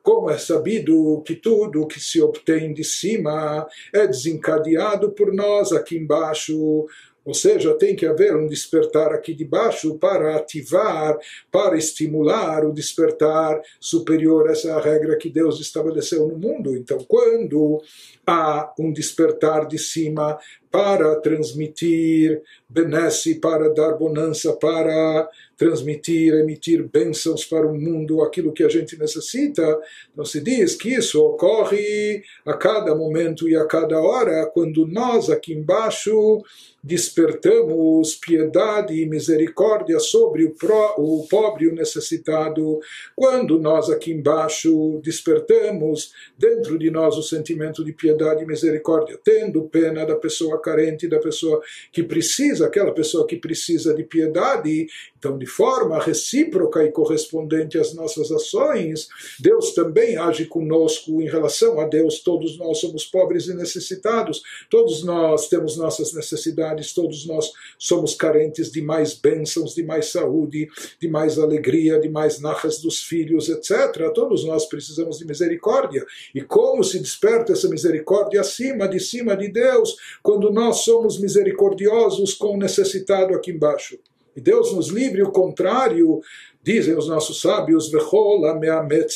como 0.03 0.29
é 0.29 0.37
sabido 0.37 1.23
que 1.25 1.33
tudo 1.33 1.87
que 1.87 1.97
se 1.97 2.21
obtém 2.21 2.73
de 2.73 2.83
cima 2.83 3.65
é 3.93 4.05
desencadeado 4.05 5.13
por 5.13 5.33
nós 5.33 5.71
aqui 5.71 5.95
embaixo, 5.97 6.85
ou 7.25 7.33
seja, 7.33 7.73
tem 7.75 7.95
que 7.95 8.05
haver 8.05 8.35
um 8.35 8.47
despertar 8.47 9.13
aqui 9.13 9.33
de 9.33 9.45
baixo 9.45 9.97
para 9.97 10.35
ativar, 10.35 11.17
para 11.51 11.77
estimular 11.77 12.65
o 12.65 12.73
despertar 12.73 13.61
superior. 13.79 14.49
Essa 14.49 14.69
é 14.69 14.71
a 14.71 14.79
regra 14.79 15.17
que 15.17 15.29
Deus 15.29 15.59
estabeleceu 15.59 16.27
no 16.27 16.37
mundo. 16.37 16.75
Então, 16.75 16.97
quando 17.07 17.81
há 18.27 18.73
um 18.77 18.91
despertar 18.91 19.67
de 19.67 19.77
cima 19.77 20.37
para 20.73 21.15
transmitir 21.17 22.41
benesse, 22.67 23.35
para 23.35 23.71
dar 23.71 23.93
bonança, 23.93 24.51
para 24.53 25.29
transmitir, 25.55 26.33
emitir 26.33 26.83
bênçãos 26.91 27.45
para 27.45 27.67
o 27.67 27.79
mundo, 27.79 28.23
aquilo 28.23 28.51
que 28.51 28.63
a 28.63 28.69
gente 28.69 28.97
necessita. 28.97 29.79
Então 30.11 30.25
se 30.25 30.41
diz 30.41 30.75
que 30.75 30.89
isso 30.89 31.23
ocorre 31.23 32.23
a 32.43 32.53
cada 32.53 32.95
momento 32.95 33.47
e 33.47 33.55
a 33.55 33.65
cada 33.67 34.01
hora, 34.01 34.47
quando 34.47 34.87
nós 34.87 35.29
aqui 35.29 35.53
embaixo 35.53 36.41
despertamos 36.83 38.15
piedade 38.15 38.93
e 39.01 39.05
misericórdia 39.05 39.99
sobre 39.99 40.43
o, 40.43 40.51
pro, 40.51 40.95
o 40.97 41.25
pobre 41.29 41.65
e 41.65 41.67
o 41.69 41.75
necessitado, 41.75 42.79
quando 43.15 43.57
nós 43.57 43.89
aqui 43.89 44.11
embaixo 44.11 44.99
despertamos 45.01 46.11
dentro 46.37 46.77
de 46.77 46.91
nós 46.91 47.15
o 47.15 47.23
sentimento 47.23 47.85
de 47.85 47.93
piedade 47.93 48.43
e 48.43 48.47
misericórdia, 48.47 49.17
tendo 49.23 49.63
pena 49.69 50.05
da 50.05 50.15
pessoa 50.15 50.59
carente, 50.63 51.07
da 51.07 51.19
pessoa 51.19 51.61
que 51.91 52.01
precisa, 52.01 52.67
aquela 52.67 52.93
pessoa 52.93 53.27
que 53.27 53.35
precisa 53.35 53.93
de 53.93 54.03
piedade, 54.03 54.87
então 55.17 55.37
de 55.37 55.45
forma 55.45 55.99
recíproca 55.99 56.83
e 56.83 56.91
correspondente 56.91 57.77
às 57.77 57.93
nossas 57.93 58.31
ações, 58.31 59.09
Deus 59.39 59.73
também 59.73 60.17
age 60.17 60.45
conosco 60.45 61.21
em 61.21 61.25
relação 61.25 61.79
a 61.79 61.85
Deus, 61.85 62.19
todos 62.19 62.57
nós 62.57 62.79
somos 62.79 63.03
pobres 63.03 63.47
e 63.47 63.53
necessitados, 63.53 64.41
todos 64.69 65.03
nós 65.03 65.49
temos 65.49 65.75
nossas 65.77 66.13
necessidades 66.13 66.93
todos 66.93 67.25
nós 67.25 67.51
somos 67.77 68.15
carentes 68.15 68.71
de 68.71 68.81
mais 68.81 69.13
bênçãos, 69.13 69.75
de 69.75 69.83
mais 69.83 70.11
saúde, 70.11 70.69
de 70.99 71.07
mais 71.07 71.37
alegria, 71.37 71.99
de 71.99 72.07
mais 72.07 72.39
narras 72.39 72.79
dos 72.79 73.03
filhos, 73.03 73.49
etc. 73.49 74.11
Todos 74.13 74.45
nós 74.45 74.65
precisamos 74.65 75.17
de 75.17 75.25
misericórdia. 75.25 76.05
E 76.33 76.41
como 76.41 76.83
se 76.83 76.99
desperta 76.99 77.53
essa 77.53 77.67
misericórdia 77.67 78.41
acima, 78.41 78.87
de 78.87 78.99
cima 78.99 79.35
de 79.35 79.49
Deus, 79.49 79.95
quando 80.21 80.52
nós 80.53 80.83
somos 80.83 81.19
misericordiosos 81.19 82.33
com 82.33 82.55
o 82.55 82.57
necessitado 82.57 83.33
aqui 83.33 83.51
embaixo? 83.51 83.97
E 84.35 84.41
Deus 84.41 84.73
nos 84.73 84.87
livre 84.87 85.21
o 85.21 85.31
contrário 85.31 86.21
Dizem 86.63 86.97
os 86.97 87.09
nossos 87.09 87.41
sábios, 87.41 87.91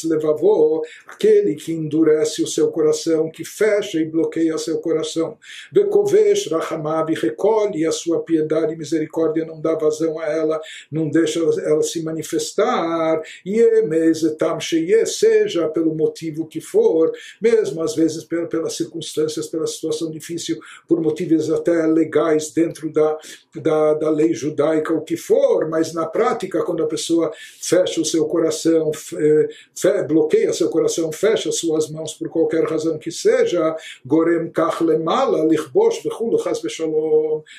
levavô, 0.05 0.83
aquele 1.07 1.55
que 1.55 1.71
endurece 1.71 2.43
o 2.43 2.47
seu 2.47 2.69
coração, 2.69 3.31
que 3.31 3.45
fecha 3.45 3.97
e 3.99 4.05
bloqueia 4.05 4.57
seu 4.57 4.79
coração. 4.79 5.37
Recolhe 7.15 7.85
a 7.85 7.91
sua 7.93 8.21
piedade 8.21 8.73
e 8.73 8.77
misericórdia, 8.77 9.45
não 9.45 9.61
dá 9.61 9.75
vazão 9.75 10.19
a 10.19 10.25
ela, 10.25 10.59
não 10.91 11.09
deixa 11.09 11.39
ela 11.39 11.81
se 11.81 12.03
manifestar. 12.03 13.21
Seja 15.05 15.69
pelo 15.69 15.95
motivo 15.95 16.47
que 16.47 16.59
for, 16.59 17.13
mesmo 17.41 17.81
às 17.81 17.95
vezes 17.95 18.25
pelas 18.25 18.75
circunstâncias, 18.75 19.47
pela 19.47 19.67
situação 19.67 20.11
difícil, 20.11 20.59
por 20.85 20.99
motivos 20.99 21.49
até 21.49 21.85
legais 21.87 22.51
dentro 22.51 22.91
da, 22.91 23.17
da, 23.55 23.93
da 23.93 24.09
lei 24.09 24.33
judaica, 24.33 24.93
o 24.93 25.01
que 25.01 25.15
for, 25.15 25.69
mas 25.69 25.93
na 25.93 26.05
prática, 26.05 26.61
quando 26.63 26.83
a 26.83 26.87
pessoa 26.87 27.31
fecha 27.61 28.01
o 28.01 28.05
seu 28.05 28.25
coração, 28.25 28.91
fe, 28.93 30.03
bloqueia 30.07 30.53
seu 30.53 30.69
coração, 30.69 31.11
fecha 31.11 31.51
suas 31.51 31.89
mãos 31.89 32.13
por 32.13 32.29
qualquer 32.29 32.63
razão 32.65 32.97
que 32.97 33.11
seja, 33.11 33.75
gorem 34.05 34.49
kach 34.49 34.81
lemala. 34.81 35.47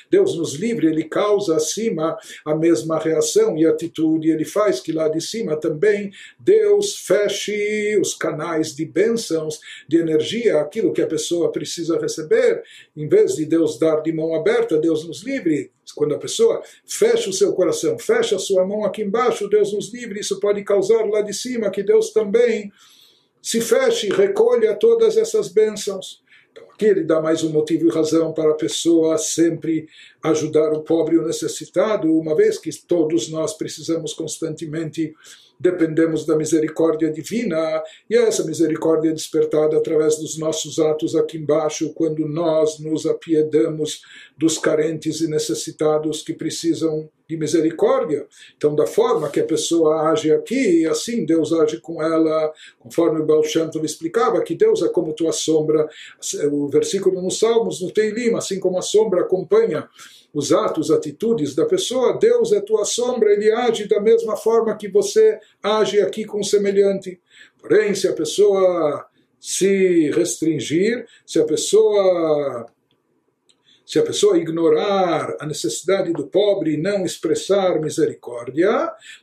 Deus 0.09 0.35
nos 0.35 0.53
livre, 0.55 0.87
Ele 0.87 1.03
causa 1.03 1.55
acima 1.55 2.17
a 2.45 2.55
mesma 2.55 2.99
reação 2.99 3.57
e 3.57 3.65
atitude, 3.65 4.29
Ele 4.29 4.45
faz 4.45 4.79
que 4.79 4.91
lá 4.91 5.07
de 5.07 5.21
cima 5.21 5.55
também 5.55 6.11
Deus 6.39 6.95
feche 6.97 7.97
os 7.99 8.13
canais 8.13 8.75
de 8.75 8.85
bênçãos, 8.85 9.59
de 9.87 9.97
energia, 9.97 10.59
aquilo 10.59 10.93
que 10.93 11.01
a 11.01 11.07
pessoa 11.07 11.51
precisa 11.51 11.99
receber, 11.99 12.63
em 12.95 13.07
vez 13.07 13.35
de 13.35 13.45
Deus 13.45 13.77
dar 13.77 14.01
de 14.01 14.11
mão 14.11 14.35
aberta, 14.35 14.77
Deus 14.77 15.07
nos 15.07 15.23
livre, 15.23 15.71
quando 15.91 16.15
a 16.15 16.19
pessoa 16.19 16.61
fecha 16.85 17.29
o 17.29 17.33
seu 17.33 17.53
coração, 17.53 17.97
fecha 17.97 18.35
a 18.35 18.39
sua 18.39 18.65
mão 18.65 18.85
aqui 18.85 19.01
embaixo, 19.01 19.49
Deus 19.49 19.73
nos 19.73 19.93
livre, 19.93 20.19
isso 20.19 20.39
pode 20.39 20.63
causar 20.63 21.05
lá 21.05 21.21
de 21.21 21.33
cima 21.33 21.71
que 21.71 21.83
Deus 21.83 22.11
também 22.11 22.71
se 23.41 23.61
feche 23.61 24.07
e 24.07 24.13
recolha 24.13 24.75
todas 24.75 25.17
essas 25.17 25.49
bênçãos. 25.49 26.21
Então 26.51 26.65
aqui 26.79 26.85
ele 26.85 27.03
dá 27.03 27.19
mais 27.19 27.43
um 27.43 27.49
motivo 27.49 27.87
e 27.87 27.91
razão 27.91 28.31
para 28.31 28.51
a 28.51 28.55
pessoa 28.55 29.17
sempre 29.17 29.89
ajudar 30.23 30.71
o 30.71 30.81
pobre 30.81 31.15
e 31.15 31.19
o 31.19 31.27
necessitado, 31.27 32.17
uma 32.17 32.33
vez 32.33 32.57
que 32.57 32.71
todos 32.87 33.29
nós 33.29 33.53
precisamos 33.53 34.13
constantemente 34.13 35.13
dependemos 35.59 36.25
da 36.25 36.37
misericórdia 36.37 37.11
divina, 37.11 37.83
e 38.09 38.15
essa 38.15 38.45
misericórdia 38.45 39.09
é 39.09 39.13
despertada 39.13 39.75
através 39.75 40.17
dos 40.17 40.37
nossos 40.37 40.79
atos 40.79 41.17
aqui 41.17 41.37
embaixo, 41.37 41.93
quando 41.93 42.25
nós 42.25 42.79
nos 42.79 43.05
apiedamos 43.05 44.01
dos 44.37 44.57
carentes 44.57 45.19
e 45.19 45.27
necessitados 45.27 46.21
que 46.21 46.33
precisam 46.33 47.09
de 47.27 47.37
misericórdia. 47.37 48.25
Então, 48.57 48.73
da 48.73 48.87
forma 48.87 49.29
que 49.29 49.39
a 49.39 49.45
pessoa 49.45 50.09
age 50.09 50.31
aqui, 50.31 50.87
assim 50.87 51.25
Deus 51.25 51.53
age 51.53 51.79
com 51.79 52.01
ela, 52.01 52.51
conforme 52.79 53.19
o 53.19 53.25
Baal 53.25 53.43
Shem 53.43 53.69
explicava, 53.83 54.41
que 54.41 54.55
Deus 54.55 54.81
é 54.81 54.87
como 54.87 55.13
tua 55.13 55.31
sombra. 55.31 55.87
O 56.69 56.71
versículo 56.71 57.19
nos 57.19 57.39
Salmos, 57.39 57.81
no 57.81 57.91
Teilim, 57.91 58.35
assim 58.35 58.59
como 58.59 58.77
a 58.77 58.83
sombra 58.83 59.21
acompanha 59.21 59.89
os 60.31 60.51
atos, 60.51 60.91
atitudes 60.91 61.55
da 61.55 61.65
pessoa, 61.65 62.19
Deus 62.19 62.53
é 62.53 62.61
tua 62.61 62.85
sombra, 62.85 63.33
ele 63.33 63.51
age 63.51 63.87
da 63.87 63.99
mesma 63.99 64.37
forma 64.37 64.77
que 64.77 64.87
você 64.87 65.39
age 65.63 65.99
aqui 65.99 66.25
com 66.25 66.41
o 66.41 66.43
semelhante. 66.43 67.19
Porém, 67.59 67.95
se 67.95 68.07
a 68.07 68.13
pessoa 68.13 69.03
se 69.39 70.11
restringir, 70.11 71.07
se 71.25 71.39
a 71.39 71.43
pessoa 71.43 72.67
se 73.89 73.97
a 73.97 74.03
pessoa 74.03 74.37
ignorar 74.37 75.35
a 75.39 75.47
necessidade 75.47 76.13
do 76.13 76.27
pobre 76.27 76.75
e 76.75 76.77
não 76.77 77.03
expressar 77.03 77.81
misericórdia, 77.81 78.69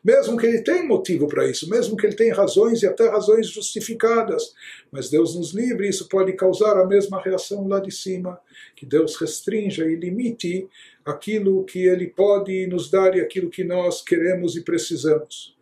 mesmo 0.03 0.37
que 0.37 0.45
ele 0.45 0.61
tenha 0.61 0.83
motivo 0.83 1.29
para 1.29 1.49
isso, 1.49 1.71
mesmo 1.71 1.97
que 1.97 2.05
ele 2.05 2.17
tenha 2.17 2.35
razões 2.35 2.83
e 2.83 2.87
até 2.89 3.09
razões 3.09 3.47
justificadas, 3.49 4.53
mas 4.91 5.09
Deus 5.09 5.37
nos 5.37 5.55
livre, 5.55 5.89
isso 5.89 6.09
pode 6.09 6.33
causar 6.33 6.77
a 6.81 6.85
mesma 6.85 7.23
reação 7.23 7.69
lá 7.69 7.79
de 7.79 7.93
cima, 7.93 8.41
que 8.75 8.85
Deus 8.85 9.15
restrinja 9.15 9.87
e 9.87 9.95
limite 9.95 10.69
aquilo 11.05 11.65
que 11.65 11.87
Ele 11.87 12.09
pode 12.09 12.67
nos 12.67 12.91
dar 12.91 13.15
e 13.15 13.21
aquilo 13.21 13.49
que 13.49 13.63
nós 13.63 14.03
queremos 14.03 14.57
e 14.57 14.63
precisamos. 14.63 15.56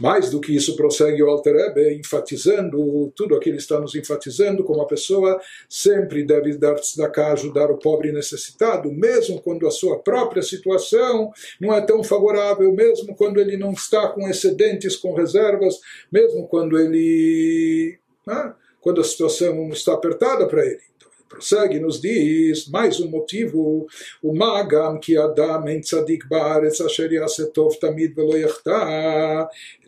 Mais 0.00 0.30
do 0.30 0.40
que 0.40 0.54
isso, 0.54 0.76
prossegue 0.76 1.22
o 1.22 1.28
Alter 1.28 1.56
enfatizando 1.96 3.12
tudo 3.16 3.34
aquilo 3.34 3.56
que 3.56 3.62
está 3.62 3.80
nos 3.80 3.94
enfatizando, 3.94 4.64
como 4.64 4.82
a 4.82 4.86
pessoa 4.86 5.40
sempre 5.68 6.24
deve 6.24 6.56
dar 6.56 6.74
tzedakah, 6.74 7.32
ajudar 7.32 7.70
o 7.70 7.78
pobre 7.78 8.12
necessitado, 8.12 8.92
mesmo 8.92 9.40
quando 9.40 9.66
a 9.66 9.70
sua 9.70 9.98
própria 9.98 10.42
situação 10.42 11.32
não 11.60 11.72
é 11.72 11.80
tão 11.80 12.02
favorável, 12.02 12.72
mesmo 12.72 13.14
quando 13.14 13.40
ele 13.40 13.56
não 13.56 13.72
está 13.72 14.08
com 14.08 14.28
excedentes, 14.28 14.96
com 14.96 15.14
reservas, 15.14 15.80
mesmo 16.10 16.46
quando 16.48 16.78
ele. 16.78 17.98
Né, 18.26 18.54
quando 18.80 19.00
a 19.00 19.04
situação 19.04 19.70
está 19.70 19.94
apertada 19.94 20.46
para 20.46 20.64
ele 20.64 20.93
Prossegue, 21.34 21.80
nos 21.80 22.00
diz, 22.00 22.68
mais 22.68 23.00
um 23.00 23.08
motivo, 23.08 23.88
o 24.22 24.32
magam 24.32 25.00
que 25.00 25.16
Adam 25.18 25.68
em 25.68 25.80
tzadik 25.80 26.28
baaretz 26.28 26.80
asher 26.80 27.12
yasetov 27.12 27.76
tamid 27.80 28.14
velo 28.14 28.32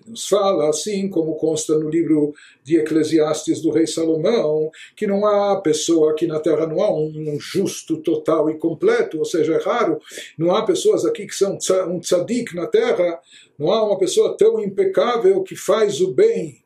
nos 0.08 0.28
fala, 0.28 0.68
assim 0.68 1.08
como 1.08 1.36
consta 1.36 1.78
no 1.78 1.88
livro 1.88 2.32
de 2.64 2.78
Eclesiastes 2.78 3.60
do 3.60 3.70
rei 3.70 3.86
Salomão, 3.86 4.70
que 4.96 5.06
não 5.06 5.24
há 5.26 5.60
pessoa 5.60 6.12
aqui 6.12 6.26
na 6.26 6.40
terra, 6.40 6.66
não 6.66 6.80
há 6.80 6.92
um 6.92 7.38
justo 7.40 7.96
total 7.98 8.50
e 8.50 8.58
completo, 8.58 9.18
ou 9.18 9.24
seja, 9.24 9.54
é 9.54 9.62
raro, 9.62 10.00
não 10.38 10.54
há 10.54 10.64
pessoas 10.64 11.04
aqui 11.04 11.26
que 11.26 11.34
são 11.34 11.58
um 11.88 12.00
tzadik 12.00 12.54
na 12.54 12.66
terra, 12.66 13.20
não 13.58 13.70
há 13.70 13.84
uma 13.84 13.98
pessoa 13.98 14.36
tão 14.36 14.60
impecável 14.60 15.42
que 15.42 15.56
faz 15.56 16.00
o 16.00 16.12
bem 16.12 16.65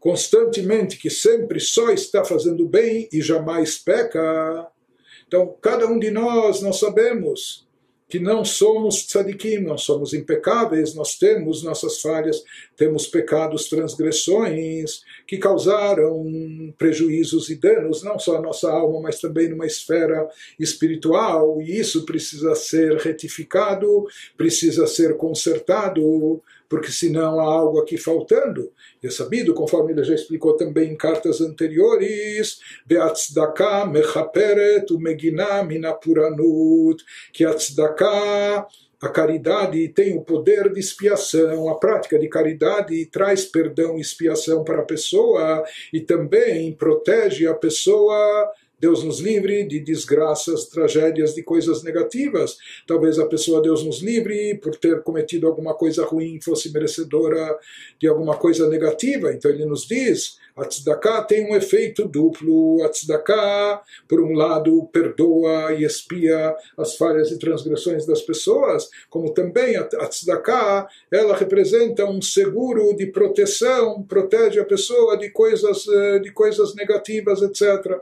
constantemente, 0.00 0.96
que 0.96 1.10
sempre 1.10 1.60
só 1.60 1.90
está 1.90 2.24
fazendo 2.24 2.66
bem 2.66 3.08
e 3.12 3.20
jamais 3.20 3.78
peca. 3.78 4.66
Então, 5.28 5.54
cada 5.60 5.86
um 5.86 5.98
de 5.98 6.10
nós, 6.10 6.62
nós 6.62 6.80
sabemos 6.80 7.68
que 8.10 8.18
não 8.18 8.44
somos 8.44 9.06
tzadikim, 9.06 9.58
não 9.58 9.78
somos 9.78 10.12
impecáveis, 10.12 10.94
nós 10.96 11.16
temos 11.16 11.62
nossas 11.62 12.00
falhas, 12.00 12.42
temos 12.76 13.06
pecados, 13.06 13.68
transgressões 13.68 15.02
que 15.28 15.38
causaram 15.38 16.74
prejuízos 16.76 17.48
e 17.48 17.54
danos, 17.54 18.02
não 18.02 18.18
só 18.18 18.38
à 18.38 18.42
nossa 18.42 18.68
alma, 18.68 19.00
mas 19.00 19.20
também 19.20 19.48
numa 19.48 19.64
esfera 19.64 20.28
espiritual, 20.58 21.62
e 21.62 21.78
isso 21.78 22.04
precisa 22.04 22.56
ser 22.56 22.96
retificado, 22.96 24.04
precisa 24.36 24.88
ser 24.88 25.16
consertado, 25.16 26.42
porque 26.70 26.92
senão 26.92 27.40
há 27.40 27.44
algo 27.44 27.80
aqui 27.80 27.98
faltando. 27.98 28.72
E 29.02 29.08
é 29.08 29.10
sabido, 29.10 29.52
conforme 29.52 29.92
ele 29.92 30.04
já 30.04 30.14
explicou 30.14 30.56
também 30.56 30.92
em 30.92 30.96
cartas 30.96 31.40
anteriores, 31.40 32.60
que 37.32 37.44
a 39.02 39.08
caridade 39.08 39.88
tem 39.88 40.16
o 40.16 40.22
poder 40.22 40.72
de 40.72 40.78
expiação, 40.78 41.68
a 41.68 41.78
prática 41.78 42.18
de 42.18 42.28
caridade 42.28 43.04
traz 43.06 43.46
perdão 43.46 43.98
e 43.98 44.00
expiação 44.00 44.62
para 44.62 44.80
a 44.80 44.84
pessoa 44.84 45.64
e 45.92 46.00
também 46.00 46.72
protege 46.72 47.48
a 47.48 47.54
pessoa 47.54 48.48
Deus 48.80 49.04
nos 49.04 49.20
livre 49.20 49.64
de 49.64 49.78
desgraças, 49.78 50.64
tragédias, 50.64 51.34
de 51.34 51.42
coisas 51.42 51.82
negativas. 51.82 52.56
Talvez 52.86 53.18
a 53.18 53.26
pessoa, 53.26 53.60
Deus 53.60 53.84
nos 53.84 54.00
livre, 54.00 54.54
por 54.56 54.74
ter 54.76 55.02
cometido 55.02 55.46
alguma 55.46 55.74
coisa 55.74 56.04
ruim, 56.04 56.40
fosse 56.40 56.72
merecedora 56.72 57.58
de 58.00 58.08
alguma 58.08 58.36
coisa 58.36 58.68
negativa. 58.68 59.32
Então 59.32 59.50
ele 59.50 59.66
nos 59.66 59.86
diz, 59.86 60.38
a 60.56 60.64
tzedakah 60.64 61.22
tem 61.22 61.50
um 61.50 61.54
efeito 61.54 62.06
duplo. 62.06 62.82
A 62.82 62.88
tzedakah, 62.88 63.82
por 64.08 64.20
um 64.20 64.32
lado, 64.32 64.88
perdoa 64.92 65.74
e 65.74 65.84
expia 65.84 66.56
as 66.76 66.96
falhas 66.96 67.30
e 67.30 67.38
transgressões 67.38 68.06
das 68.06 68.22
pessoas, 68.22 68.88
como 69.08 69.32
também 69.32 69.76
a 69.76 69.84
tzedakah, 69.84 70.88
ela 71.12 71.36
representa 71.36 72.04
um 72.04 72.22
seguro 72.22 72.94
de 72.96 73.06
proteção, 73.06 74.02
protege 74.02 74.58
a 74.58 74.64
pessoa 74.64 75.16
de 75.16 75.30
coisas, 75.30 75.86
eh, 75.86 76.18
de 76.20 76.32
coisas 76.32 76.74
negativas, 76.74 77.42
etc 77.42 78.00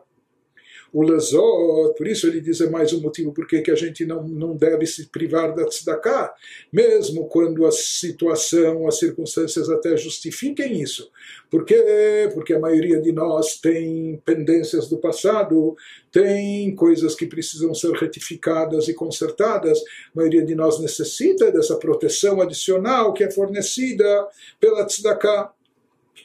o 0.93 1.03
Lazot, 1.03 1.95
por 1.97 2.07
isso 2.07 2.27
ele 2.27 2.41
diz 2.41 2.61
é 2.61 2.71
mais 2.71 2.93
um 2.93 3.01
motivo 3.01 3.33
por 3.33 3.47
que 3.47 3.71
a 3.71 3.75
gente 3.75 4.07
não, 4.07 4.27
não 4.27 4.57
deve 4.57 4.87
se 4.87 5.07
privar 5.07 5.55
da 5.55 5.67
tzedakah, 5.67 6.33
mesmo 6.73 7.27
quando 7.29 7.67
a 7.67 7.73
situação, 7.73 8.87
as 8.89 8.99
circunstâncias 8.99 9.69
até 9.69 9.97
justifiquem 9.97 10.81
isso. 10.81 11.11
Por 11.51 11.65
quê? 11.65 12.31
Porque 12.33 12.55
a 12.55 12.59
maioria 12.59 13.01
de 13.01 13.13
nós 13.13 13.59
tem 13.59 14.21
pendências 14.25 14.89
do 14.89 14.97
passado, 14.99 15.77
tem 16.11 16.75
coisas 16.75 17.15
que 17.15 17.27
precisam 17.27 17.75
ser 17.75 17.93
retificadas 17.93 18.89
e 18.89 18.95
consertadas. 18.95 19.79
A 19.79 19.83
maioria 20.15 20.45
de 20.45 20.55
nós 20.55 20.81
necessita 20.81 21.53
dessa 21.53 21.77
proteção 21.77 22.41
adicional 22.41 23.13
que 23.13 23.25
é 23.25 23.31
fornecida 23.31 24.27
pela 24.59 24.87
tzedakah. 24.87 25.53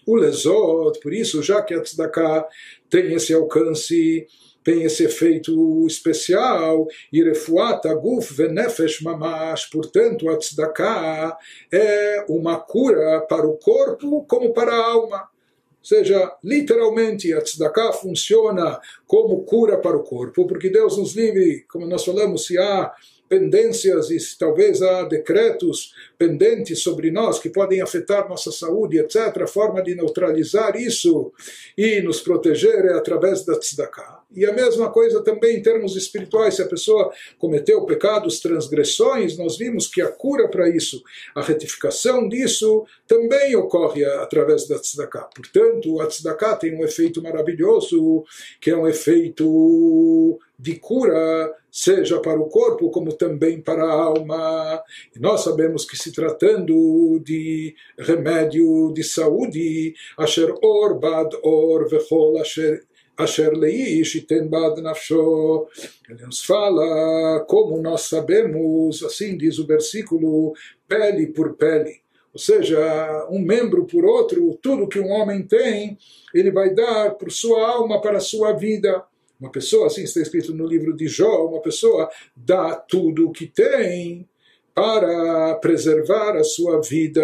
O 0.06 0.16
Lezot, 0.16 1.00
por 1.00 1.14
isso, 1.14 1.42
já 1.42 1.62
que 1.62 1.74
a 1.74 1.82
tzedakah 1.82 2.48
tem 2.90 3.14
esse 3.14 3.34
alcance 3.34 4.28
tem 4.64 4.84
esse 4.84 5.04
efeito 5.04 5.86
especial, 5.88 6.88
Irefuat 7.12 7.88
Aguf 7.88 8.34
Venefesh 8.34 9.02
Mamash, 9.02 9.70
portanto, 9.70 10.30
a 10.30 10.38
tzedakah 10.38 11.38
é 11.72 12.26
uma 12.30 12.60
cura 12.60 13.22
para 13.22 13.46
o 13.46 13.58
corpo 13.58 14.26
como 14.26 14.54
para 14.54 14.72
a 14.72 14.92
alma. 14.92 15.18
Ou 15.18 15.86
seja, 15.86 16.34
literalmente 16.42 17.34
a 17.34 17.42
tzedakah 17.42 17.92
funciona 17.92 18.80
como 19.06 19.44
cura 19.44 19.78
para 19.78 19.98
o 19.98 20.04
corpo, 20.04 20.48
porque 20.48 20.70
Deus 20.70 20.98
nos 20.98 21.14
livre, 21.14 21.66
como 21.70 21.86
nós 21.86 22.06
falamos, 22.06 22.46
se 22.46 22.58
há 22.58 22.94
pendências 23.28 24.12
e 24.12 24.38
talvez 24.38 24.82
há 24.82 25.04
decretos 25.04 25.94
pendentes 26.18 26.82
sobre 26.82 27.10
nós 27.10 27.40
que 27.40 27.50
podem 27.50 27.82
afetar 27.82 28.30
nossa 28.30 28.52
saúde, 28.52 29.00
etc. 29.00 29.42
A 29.42 29.48
forma 29.48 29.82
de 29.82 29.96
neutralizar 29.96 30.76
isso 30.76 31.34
e 31.78 32.00
nos 32.02 32.22
proteger 32.22 32.86
é 32.86 32.94
através 32.94 33.44
da 33.44 33.58
tzedakah. 33.58 34.23
E 34.36 34.46
a 34.46 34.54
mesma 34.54 34.92
coisa 34.92 35.24
também 35.24 35.58
em 35.58 35.62
termos 35.62 35.96
espirituais, 35.96 36.56
se 36.56 36.62
a 36.62 36.68
pessoa 36.68 37.12
cometeu 37.38 37.86
pecados, 37.86 38.40
transgressões, 38.40 39.38
nós 39.38 39.58
vimos 39.58 39.88
que 39.88 40.02
a 40.02 40.08
cura 40.08 40.48
para 40.48 40.70
isso, 40.70 41.02
a 41.36 41.42
retificação 41.42 42.28
disso, 42.28 42.86
também 43.08 43.56
ocorre 43.56 44.04
através 44.06 44.68
da 44.68 44.80
tzedakah. 44.80 45.30
Portanto, 45.36 46.02
a 46.02 46.08
tzedakah 46.08 46.56
tem 46.56 46.76
um 46.76 46.84
efeito 46.84 47.22
maravilhoso, 47.22 48.24
que 48.60 48.72
é 48.72 48.76
um 48.78 48.88
efeito 48.88 50.40
de 50.58 50.76
cura, 50.76 51.54
seja 51.70 52.20
para 52.20 52.40
o 52.40 52.48
corpo 52.48 52.90
como 52.90 53.12
também 53.14 53.60
para 53.60 53.84
a 53.84 53.92
alma. 53.92 54.82
E 55.16 55.20
nós 55.20 55.42
sabemos 55.42 55.86
que 55.86 55.98
se 55.98 56.12
tratando 56.12 57.20
de 57.20 57.76
remédio 57.98 58.94
de 58.94 59.04
saúde, 59.04 59.94
asher 60.18 60.54
or 60.62 61.00
bad 61.00 61.36
or 61.44 61.90
vechol 61.90 62.38
asher 62.40 62.84
Asher 63.18 63.54
leish 63.54 64.16
iten 64.16 64.48
bad 64.48 64.82
nafsho. 64.82 65.68
Ele 66.10 66.26
nos 66.26 66.44
fala, 66.44 67.46
como 67.48 67.82
nós 67.82 68.02
sabemos, 68.02 69.04
assim 69.04 69.38
diz 69.38 69.60
o 69.60 69.68
versículo, 69.68 70.54
pele 70.88 71.28
por 71.28 71.56
pele. 71.56 72.02
Ou 72.34 72.40
seja, 72.40 73.28
um 73.30 73.40
membro 73.40 73.86
por 73.86 74.04
outro, 74.04 74.58
tudo 74.62 74.88
que 74.88 75.00
um 75.00 75.10
homem 75.12 75.44
tem, 75.44 75.98
ele 76.34 76.52
vai 76.52 76.74
dar 76.74 77.12
por 77.12 77.32
sua 77.32 77.68
alma 77.68 78.02
para 78.02 78.18
a 78.18 78.22
sua 78.22 78.54
vida. 78.54 79.04
Uma 79.40 79.52
pessoa, 79.52 79.86
assim 79.88 80.04
está 80.04 80.20
escrito 80.20 80.54
no 80.54 80.66
livro 80.66 80.96
de 80.96 81.08
Jó, 81.08 81.46
uma 81.48 81.62
pessoa 81.62 82.10
dá 82.36 82.76
tudo 82.76 83.28
o 83.28 83.32
que 83.32 83.46
tem 83.46 84.28
para 84.74 85.56
preservar 85.56 86.36
a 86.36 86.44
sua 86.44 86.82
vida, 86.82 87.22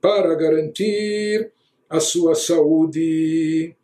para 0.00 0.34
garantir 0.34 1.50
a 1.88 1.98
sua 1.98 2.34
saúde. 2.34 3.74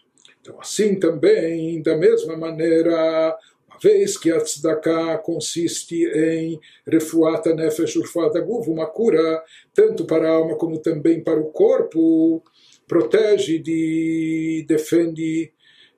Então, 0.46 0.60
assim 0.60 0.94
também, 0.94 1.82
da 1.82 1.96
mesma 1.96 2.36
maneira, 2.36 3.36
uma 3.68 3.78
vez 3.82 4.16
que 4.16 4.30
a 4.30 4.40
tzedakah 4.40 5.18
consiste 5.18 6.06
em 6.06 6.60
refuata 6.86 7.52
nefesh 7.52 7.96
urfata 7.96 8.40
guv, 8.40 8.68
uma 8.68 8.86
cura 8.86 9.42
tanto 9.74 10.04
para 10.04 10.28
a 10.28 10.34
alma 10.34 10.56
como 10.56 10.78
também 10.78 11.20
para 11.20 11.40
o 11.40 11.50
corpo, 11.50 12.44
protege 12.86 13.58
de, 13.58 14.64
defende 14.68 15.52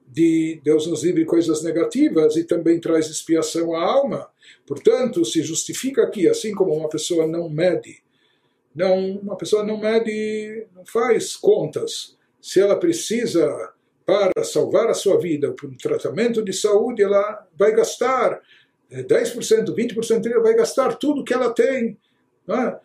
de 0.07 0.63
Deus 0.65 0.87
nos 0.87 1.05
livre 1.05 1.27
coisas 1.27 1.63
negativas 1.63 2.35
e 2.37 2.45
também 2.45 2.81
traz 2.81 3.07
expiação 3.11 3.75
à 3.75 3.85
alma. 3.85 4.31
Portanto, 4.67 5.27
se 5.27 5.43
justifica 5.43 6.05
aqui, 6.05 6.27
assim 6.27 6.55
como 6.55 6.73
uma 6.73 6.89
pessoa 6.89 7.27
não 7.27 7.51
mede, 7.51 8.03
não, 8.75 9.19
uma 9.19 9.37
pessoa 9.37 9.63
não 9.63 9.79
mede, 9.79 10.67
não 10.75 10.87
faz 10.87 11.37
contas. 11.37 12.17
Se 12.41 12.61
ela 12.61 12.77
precisa 12.77 13.75
para 14.09 14.43
salvar 14.43 14.89
a 14.89 14.95
sua 14.95 15.21
vida, 15.21 15.53
para 15.53 15.69
um 15.69 15.77
tratamento 15.77 16.43
de 16.43 16.51
saúde, 16.51 17.03
ela 17.03 17.47
vai 17.55 17.77
gastar 17.77 18.41
10%, 18.91 19.67
20% 19.67 20.21
dele 20.21 20.41
vai 20.41 20.55
gastar 20.55 20.95
tudo 20.95 21.23
que 21.23 21.35
ela 21.35 21.53
tem. 21.53 21.99
É? 22.49 22.77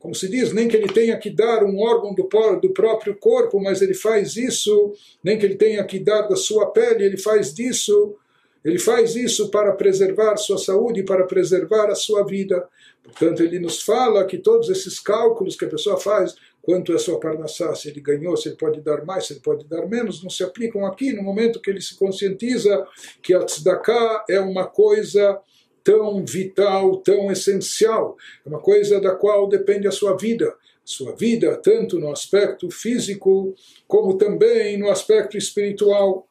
Como 0.00 0.16
se 0.16 0.28
diz, 0.28 0.52
nem 0.52 0.66
que 0.66 0.76
ele 0.76 0.88
tenha 0.88 1.16
que 1.16 1.30
dar 1.30 1.62
um 1.62 1.78
órgão 1.78 2.12
do, 2.12 2.28
do 2.60 2.70
próprio 2.70 3.14
corpo, 3.14 3.60
mas 3.62 3.82
ele 3.82 3.94
faz 3.94 4.36
isso, 4.36 4.92
nem 5.22 5.38
que 5.38 5.46
ele 5.46 5.54
tenha 5.54 5.84
que 5.84 6.00
dar 6.00 6.22
da 6.22 6.34
sua 6.34 6.66
pele, 6.72 7.04
ele 7.04 7.18
faz 7.18 7.54
disso. 7.54 8.16
Ele 8.64 8.80
faz 8.80 9.14
isso 9.14 9.52
para 9.52 9.72
preservar 9.74 10.36
sua 10.36 10.58
saúde, 10.58 11.04
para 11.04 11.24
preservar 11.24 11.88
a 11.88 11.94
sua 11.94 12.26
vida. 12.26 12.66
Portanto, 13.00 13.44
ele 13.44 13.60
nos 13.60 13.80
fala 13.80 14.26
que 14.26 14.38
todos 14.38 14.68
esses 14.70 14.98
cálculos 14.98 15.54
que 15.54 15.66
a 15.66 15.68
pessoa 15.68 16.00
faz, 16.00 16.34
quanto 16.64 16.94
é 16.94 16.98
sua 16.98 17.20
parnassá, 17.20 17.74
se 17.74 17.88
ele 17.88 18.00
ganhou, 18.00 18.36
se 18.36 18.48
ele 18.48 18.56
pode 18.56 18.80
dar 18.80 19.04
mais, 19.04 19.26
se 19.26 19.34
ele 19.34 19.40
pode 19.40 19.66
dar 19.66 19.86
menos, 19.86 20.22
não 20.22 20.30
se 20.30 20.42
aplicam 20.42 20.86
aqui 20.86 21.12
no 21.12 21.22
momento 21.22 21.60
que 21.60 21.70
ele 21.70 21.80
se 21.80 21.94
conscientiza 21.96 22.86
que 23.22 23.34
a 23.34 23.44
tzedakah 23.44 24.24
é 24.28 24.40
uma 24.40 24.66
coisa 24.66 25.38
tão 25.84 26.24
vital, 26.24 26.96
tão 26.96 27.30
essencial, 27.30 28.16
é 28.44 28.48
uma 28.48 28.58
coisa 28.58 28.98
da 28.98 29.14
qual 29.14 29.46
depende 29.46 29.86
a 29.86 29.92
sua 29.92 30.16
vida. 30.16 30.54
Sua 30.82 31.16
vida, 31.16 31.56
tanto 31.56 31.98
no 31.98 32.10
aspecto 32.10 32.70
físico, 32.70 33.54
como 33.88 34.18
também 34.18 34.76
no 34.76 34.90
aspecto 34.90 35.36
espiritual. 35.36 36.26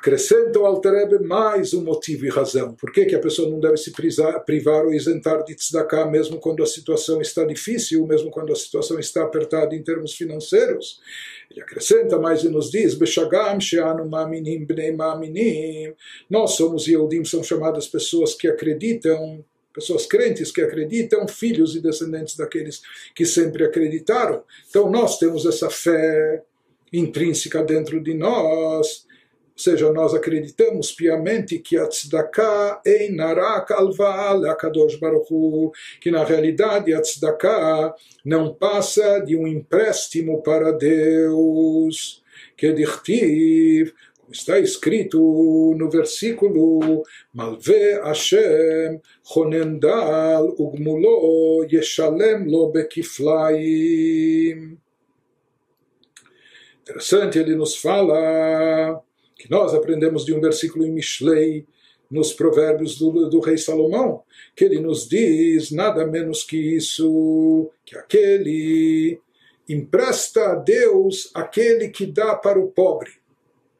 Acrescenta 0.00 0.58
o 0.58 0.64
Alterebe 0.64 1.18
mais 1.18 1.74
um 1.74 1.84
motivo 1.84 2.24
e 2.24 2.30
razão. 2.30 2.74
Por 2.74 2.90
que, 2.90 3.04
que 3.04 3.14
a 3.14 3.18
pessoa 3.18 3.50
não 3.50 3.60
deve 3.60 3.76
se 3.76 3.92
privar 3.92 4.86
ou 4.86 4.94
isentar 4.94 5.44
de 5.44 5.54
tzedakah 5.54 6.06
mesmo 6.06 6.40
quando 6.40 6.62
a 6.62 6.66
situação 6.66 7.20
está 7.20 7.44
difícil, 7.44 8.06
mesmo 8.06 8.30
quando 8.30 8.50
a 8.50 8.56
situação 8.56 8.98
está 8.98 9.22
apertada 9.22 9.74
em 9.74 9.82
termos 9.82 10.14
financeiros? 10.14 11.00
Ele 11.50 11.60
acrescenta 11.60 12.18
mais 12.18 12.42
e 12.42 12.48
nos 12.48 12.70
diz: 12.70 12.96
ma'aminim. 14.96 15.92
Nós 16.30 16.52
somos 16.52 16.88
Yehudim, 16.88 17.22
são 17.26 17.44
chamadas 17.44 17.86
pessoas 17.86 18.34
que 18.34 18.48
acreditam 18.48 19.44
pessoas 19.72 20.04
crentes 20.04 20.50
que 20.50 20.60
acreditam, 20.62 21.28
filhos 21.28 21.76
e 21.76 21.80
descendentes 21.80 22.36
daqueles 22.36 22.82
que 23.14 23.24
sempre 23.24 23.64
acreditaram. 23.64 24.42
Então 24.68 24.90
nós 24.90 25.18
temos 25.18 25.46
essa 25.46 25.70
fé 25.70 26.42
intrínseca 26.92 27.62
dentro 27.62 28.02
de 28.02 28.12
nós, 28.14 29.06
seja, 29.60 29.92
nós 29.92 30.14
acreditamos 30.14 30.92
piamente 30.92 31.58
que 31.58 31.76
a 31.76 31.86
tzedakah 31.86 32.80
é 32.84 33.10
narak 33.10 33.72
alva'al 33.72 34.46
akadosh 34.46 34.96
baruch 34.96 35.72
que 36.00 36.10
na 36.10 36.24
realidade 36.24 36.94
a 36.94 37.00
tzedakah 37.00 37.94
não 38.24 38.54
passa 38.54 39.20
de 39.20 39.36
um 39.36 39.46
empréstimo 39.46 40.42
para 40.42 40.72
Deus, 40.72 42.22
que 42.56 42.72
dichtiv, 42.72 43.92
está 44.30 44.58
escrito 44.58 45.74
no 45.76 45.90
versículo 45.90 47.02
Malve 47.32 48.00
Hashem 48.04 49.00
Honendal 49.34 50.54
Ugmulo 50.58 51.66
Yeshalem 51.70 52.48
Lo 52.48 52.70
Bekiflaim. 52.70 54.78
Interessante, 56.82 57.38
ele 57.38 57.54
nos 57.54 57.76
fala 57.76 59.02
que 59.40 59.50
nós 59.50 59.72
aprendemos 59.72 60.26
de 60.26 60.34
um 60.34 60.40
versículo 60.40 60.84
em 60.84 60.92
Mishlei, 60.92 61.66
nos 62.10 62.32
provérbios 62.32 62.98
do, 62.98 63.30
do, 63.30 63.40
rei 63.40 63.56
Salomão, 63.56 64.22
que 64.54 64.64
ele 64.64 64.80
nos 64.80 65.08
diz 65.08 65.70
nada 65.70 66.04
menos 66.06 66.42
que 66.42 66.56
isso, 66.56 67.70
que 67.86 67.96
aquele 67.96 69.20
empresta 69.68 70.50
a 70.50 70.54
Deus 70.56 71.30
aquele 71.32 71.88
que 71.88 72.04
dá 72.04 72.34
para 72.34 72.58
o 72.58 72.66
pobre. 72.66 73.10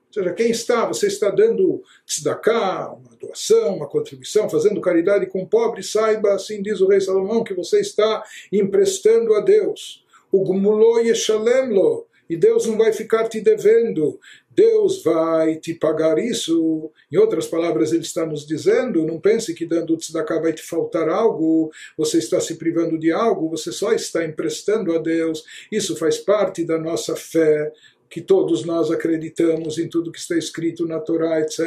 Ou 0.09 0.15
seja, 0.15 0.33
quem 0.33 0.51
está, 0.51 0.87
você 0.87 1.09
está 1.09 1.29
dando 1.29 1.83
tzedakah, 2.07 2.95
uma 2.95 3.17
doação, 3.21 3.77
uma 3.77 3.89
contribuição, 3.89 4.49
fazendo 4.49 4.81
caridade 4.81 5.27
com 5.27 5.43
o 5.43 5.49
pobre, 5.49 5.83
saiba, 5.83 6.33
assim 6.33 6.63
diz 6.63 6.81
o 6.81 6.89
rei 6.89 7.01
Salomão, 7.01 7.45
que 7.45 7.55
você 7.55 7.81
está 7.81 8.23
emprestando 8.53 9.35
a 9.35 9.41
Deus. 9.41 10.05
O 10.33 10.43
gumulo 10.43 11.01
yeshalemlo, 11.01 12.07
e 12.31 12.37
Deus 12.37 12.65
não 12.65 12.79
vai 12.79 12.93
ficar 12.93 13.29
te 13.29 13.41
devendo. 13.41 14.21
Deus 14.55 15.03
vai 15.03 15.57
te 15.57 15.75
pagar 15.75 16.17
isso. 16.17 16.93
Em 17.11 17.17
outras 17.17 17.49
palavras, 17.49 17.93
ele 17.93 18.03
está 18.03 18.25
nos 18.25 18.47
dizendo: 18.47 19.05
não 19.05 19.21
pense 19.21 19.53
que 19.53 19.67
dando 19.67 19.97
tzedakah 19.97 20.41
vai 20.41 20.53
te 20.53 20.63
faltar 20.63 21.09
algo, 21.09 21.73
você 21.99 22.19
está 22.19 22.39
se 22.39 22.55
privando 22.55 22.97
de 22.97 23.11
algo, 23.11 23.51
você 23.51 23.73
só 23.73 23.93
está 23.93 24.25
emprestando 24.25 24.95
a 24.95 24.99
Deus. 24.99 25.43
Isso 25.73 25.97
faz 25.97 26.19
parte 26.19 26.65
da 26.65 26.79
nossa 26.79 27.17
fé, 27.17 27.73
que 28.09 28.21
todos 28.21 28.65
nós 28.65 28.93
acreditamos 28.93 29.77
em 29.77 29.89
tudo 29.89 30.13
que 30.13 30.19
está 30.21 30.37
escrito 30.37 30.87
na 30.87 31.01
Torá, 31.01 31.41
etc. 31.41 31.61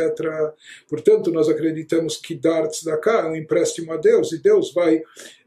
Portanto, 0.88 1.30
nós 1.30 1.49
acreditamos 1.49 2.15
que 2.15 2.36
dar 2.36 2.69
tzedakah 2.69 3.28
é 3.28 3.30
um 3.32 3.36
empréstimo 3.36 3.91
a 3.91 3.97
Deus 3.97 4.32
e 4.32 4.41
Deus 4.41 4.73
vai 4.73 5.04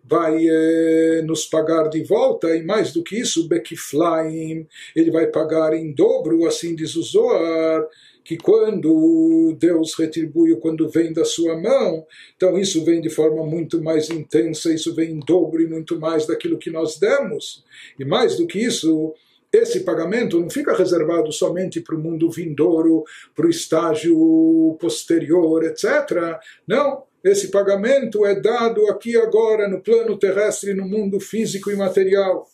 vai 0.09 0.37
eh, 0.47 1.23
nos 1.25 1.47
pagar 1.47 1.89
de 1.89 2.03
volta, 2.05 2.55
e 2.57 2.63
mais 2.65 2.93
do 2.93 3.03
que 3.03 3.19
isso, 3.19 3.49
Bekiflaim, 3.49 4.67
ele 4.95 5.11
vai 5.11 5.27
pagar 5.27 5.75
em 5.75 5.93
dobro, 5.93 6.47
assim 6.47 6.75
diz 6.75 6.95
o 6.95 7.03
Zohar, 7.03 7.87
que 8.25 8.37
quando 8.37 9.57
Deus 9.59 9.95
retribui, 9.95 10.57
quando 10.57 10.89
vem 10.89 11.13
da 11.13 11.25
sua 11.25 11.57
mão, 11.57 12.05
então 12.37 12.59
isso 12.59 12.85
vem 12.85 13.01
de 13.01 13.09
forma 13.09 13.45
muito 13.47 13.81
mais 13.81 14.11
intensa, 14.11 14.73
isso 14.73 14.95
vem 14.95 15.13
em 15.13 15.21
dobro 15.21 15.63
e 15.63 15.69
muito 15.69 15.99
mais 16.01 16.27
daquilo 16.27 16.59
que 16.59 16.71
nós 16.71 16.99
demos. 16.99 17.65
E 17.99 18.05
mais 18.05 18.37
do 18.37 18.47
que 18.47 18.59
isso, 18.59 19.15
esse 19.53 19.81
pagamento 19.81 20.41
não 20.41 20.51
fica 20.51 20.77
reservado 20.77 21.31
somente 21.31 21.81
para 21.81 21.95
o 21.95 22.01
mundo 22.01 22.29
vindouro, 22.29 23.05
para 23.35 23.47
o 23.47 23.51
estágio 23.51 24.77
posterior, 24.81 25.63
etc. 25.63 26.41
Não, 26.67 27.05
esse 27.27 27.49
pagamento 27.49 28.25
é 28.25 28.41
dado 28.41 28.87
aqui 28.89 29.17
agora 29.17 29.69
no 29.69 29.81
plano 29.81 30.19
terrestre, 30.19 30.75
no 30.75 30.87
mundo 30.87 31.19
físico 31.19 31.71
e 31.71 31.77
material. 31.77 32.47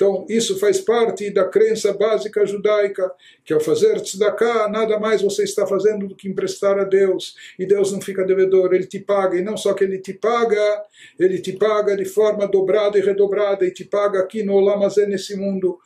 Então, 0.00 0.24
isso 0.30 0.58
faz 0.58 0.80
parte 0.80 1.28
da 1.28 1.44
crença 1.44 1.92
básica 1.92 2.46
judaica, 2.46 3.12
que 3.44 3.52
ao 3.52 3.60
fazer 3.60 4.00
tzedakah, 4.00 4.66
nada 4.66 4.98
mais 4.98 5.20
você 5.20 5.42
está 5.42 5.66
fazendo 5.66 6.08
do 6.08 6.16
que 6.16 6.26
emprestar 6.26 6.78
a 6.78 6.84
Deus. 6.84 7.34
E 7.58 7.66
Deus 7.66 7.92
não 7.92 8.00
fica 8.00 8.24
devedor, 8.24 8.72
Ele 8.72 8.86
te 8.86 8.98
paga. 8.98 9.36
E 9.36 9.42
não 9.42 9.58
só 9.58 9.74
que 9.74 9.84
Ele 9.84 9.98
te 9.98 10.14
paga, 10.14 10.82
Ele 11.18 11.38
te 11.38 11.52
paga 11.52 11.94
de 11.94 12.06
forma 12.06 12.48
dobrada 12.48 12.96
e 12.96 13.02
redobrada, 13.02 13.66
e 13.66 13.70
te 13.70 13.84
paga 13.84 14.20
aqui 14.20 14.42
no 14.42 14.54
Olamazé, 14.54 15.04
nesse 15.04 15.36
mundo. 15.36 15.78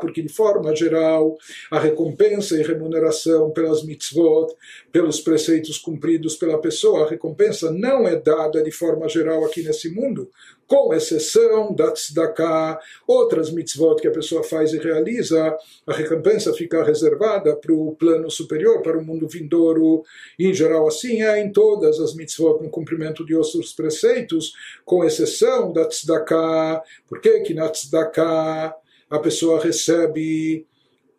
Porque 0.00 0.22
de 0.22 0.28
forma 0.28 0.76
geral, 0.76 1.36
a 1.72 1.80
recompensa 1.80 2.56
e 2.56 2.62
remuneração 2.62 3.50
pelas 3.50 3.82
mitzvot, 3.82 4.54
pelos 4.92 5.20
preceitos 5.20 5.76
cumpridos 5.76 6.36
pela 6.36 6.60
pessoa, 6.60 7.04
a 7.04 7.10
recompensa 7.10 7.72
não 7.72 8.06
é 8.06 8.14
dada 8.14 8.62
de 8.62 8.70
forma 8.70 9.08
geral 9.08 9.44
aqui 9.44 9.62
nesse 9.62 9.71
mundo, 9.90 10.30
com 10.66 10.94
exceção 10.94 11.74
da 11.74 11.90
tzedakah, 11.90 12.78
outras 13.06 13.50
mitzvot 13.50 14.00
que 14.00 14.08
a 14.08 14.12
pessoa 14.12 14.42
faz 14.42 14.72
e 14.72 14.78
realiza, 14.78 15.54
a 15.86 15.92
recompensa 15.92 16.52
fica 16.54 16.82
reservada 16.82 17.54
para 17.54 17.72
o 17.72 17.94
plano 17.94 18.30
superior, 18.30 18.80
para 18.80 18.98
o 18.98 19.04
mundo 19.04 19.28
vindouro, 19.28 20.02
e 20.38 20.46
em 20.46 20.54
geral 20.54 20.86
assim 20.86 21.22
é 21.22 21.40
em 21.40 21.52
todas 21.52 22.00
as 22.00 22.14
mitzvot, 22.14 22.62
no 22.62 22.70
cumprimento 22.70 23.24
de 23.24 23.34
outros 23.34 23.72
preceitos, 23.72 24.52
com 24.84 25.04
exceção 25.04 25.72
da 25.72 25.86
tzedakah, 25.86 26.82
por 27.06 27.20
que 27.20 27.40
que 27.40 27.54
na 27.54 27.68
tzedakah 27.68 28.74
a 29.10 29.18
pessoa 29.18 29.60
recebe 29.60 30.66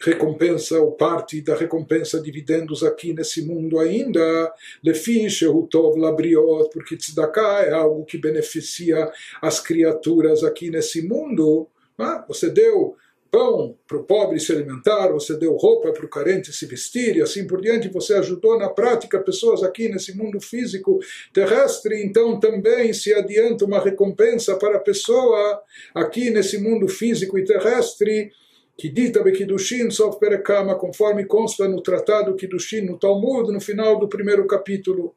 recompensa 0.04 0.80
ou 0.80 0.92
parte 0.92 1.42
da 1.42 1.56
recompensa 1.56 2.22
dividendos 2.22 2.84
aqui 2.84 3.14
nesse 3.14 3.42
mundo 3.42 3.80
ainda, 3.80 4.54
lefiche 4.84 5.46
tov 5.70 5.98
labriot, 5.98 6.70
porque 6.72 6.98
tzedakah 6.98 7.64
é 7.64 7.72
algo 7.72 8.04
que 8.06 8.18
beneficia 8.18 9.10
as 9.42 9.60
criaturas 9.60 10.44
aqui 10.44 10.70
nesse 10.70 11.02
mundo. 11.02 11.68
Ah, 11.98 12.24
você 12.28 12.50
deu 12.50 12.98
pão 13.32 13.76
para 13.88 13.98
o 13.98 14.04
pobre 14.04 14.40
se 14.40 14.52
alimentar, 14.52 15.12
você 15.12 15.36
deu 15.36 15.56
roupa 15.56 15.92
para 15.92 16.06
o 16.06 16.10
carente 16.10 16.54
se 16.54 16.68
vestir 16.68 17.16
e 17.16 17.22
assim 17.22 17.48
por 17.48 17.62
diante, 17.62 17.90
você 17.90 18.14
ajudou 18.14 18.60
na 18.60 18.70
prática 18.70 19.20
pessoas 19.20 19.64
aqui 19.64 19.90
nesse 19.90 20.16
mundo 20.16 20.40
físico 20.40 21.00
terrestre, 21.34 22.04
então 22.06 22.40
também 22.40 22.94
se 22.94 23.12
adianta 23.12 23.66
uma 23.66 23.80
recompensa 23.80 24.56
para 24.56 24.78
a 24.78 24.82
pessoa 24.82 25.60
aqui 25.96 26.30
nesse 26.30 26.60
mundo 26.60 26.88
físico 26.88 27.40
e 27.40 27.44
terrestre 27.44 28.32
que 28.78 28.90
dita 28.90 29.24
Bekidushin 29.24 29.92
Sof 29.92 30.20
Perekama, 30.20 30.76
conforme 30.76 31.26
consta 31.26 31.68
no 31.68 31.82
tratado 31.82 32.36
Kidushin, 32.36 32.82
no 32.82 32.98
Talmud, 32.98 33.52
no 33.52 33.62
final 33.62 34.00
do 34.00 34.08
primeiro 34.08 34.46
capítulo. 34.48 35.16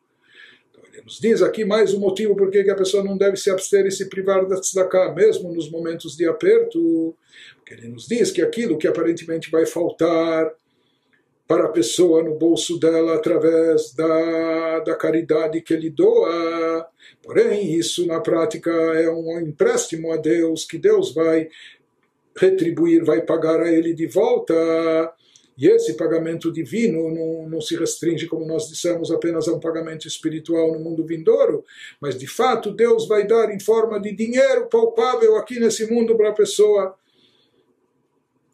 Então, 0.71 0.85
ele 0.93 1.03
nos 1.03 1.19
diz 1.19 1.41
aqui 1.41 1.65
mais 1.65 1.95
um 1.95 2.01
motivo 2.01 2.37
por 2.37 2.51
que 2.51 2.69
a 2.71 2.75
pessoa 2.75 3.03
não 3.03 3.17
deve 3.17 3.37
se 3.37 3.51
abster 3.51 3.87
e 3.87 3.91
se 3.91 4.09
privar 4.09 4.47
da 4.47 4.61
tzedakah, 4.61 5.13
mesmo 5.15 5.53
nos 5.53 5.71
momentos 5.71 6.17
de 6.17 6.27
aperto. 6.27 7.17
Porque 7.57 7.75
ele 7.75 7.89
nos 7.89 8.07
diz 8.07 8.31
que 8.31 8.43
aquilo 8.43 8.79
que 8.79 8.87
aparentemente 8.87 9.51
vai 9.51 9.65
faltar 9.65 10.53
para 11.49 11.67
a 11.67 11.69
pessoa 11.69 12.25
no 12.25 12.35
bolso 12.35 12.79
dela 12.79 13.15
através 13.15 13.95
da, 13.95 14.81
da 14.81 14.95
caridade 14.97 15.63
que 15.63 15.73
ele 15.73 15.89
doa. 15.89 16.87
Porém, 17.23 17.73
isso 17.73 18.05
na 18.07 18.21
prática 18.21 18.71
é 18.71 19.09
um 19.09 19.41
empréstimo 19.41 20.13
a 20.13 20.17
Deus, 20.17 20.65
que 20.65 20.77
Deus 20.77 21.15
vai 21.15 21.49
retribuir, 22.37 23.05
vai 23.05 23.23
pagar 23.23 23.61
a 23.61 23.73
ele 23.73 23.95
de 23.95 24.07
volta. 24.07 24.55
E 25.59 25.67
esse 25.67 25.95
pagamento 25.95 26.53
divino 26.53 27.11
não, 27.11 27.49
não, 27.49 27.61
se 27.63 27.77
restringe, 27.77 28.27
como 28.27 28.47
nós 28.47 28.69
dissemos, 28.69 29.11
apenas 29.11 29.49
a 29.49 29.53
um 29.53 29.61
pagamento 29.61 30.07
espiritual 30.07 30.71
no 30.73 30.79
mundo 30.79 31.05
vindouro, 31.07 31.65
mas 31.99 32.19
de 32.19 32.27
fato 32.27 32.71
Deus 32.71 33.09
vai 33.09 33.27
dar 33.27 33.51
em 33.51 33.59
forma 33.59 33.99
de 33.99 34.13
dinheiro 34.13 34.67
palpável 34.67 35.37
aqui 35.37 35.59
nesse 35.59 35.91
mundo 35.91 36.15
para 36.15 36.29
a 36.29 36.35
pessoa. 36.35 36.95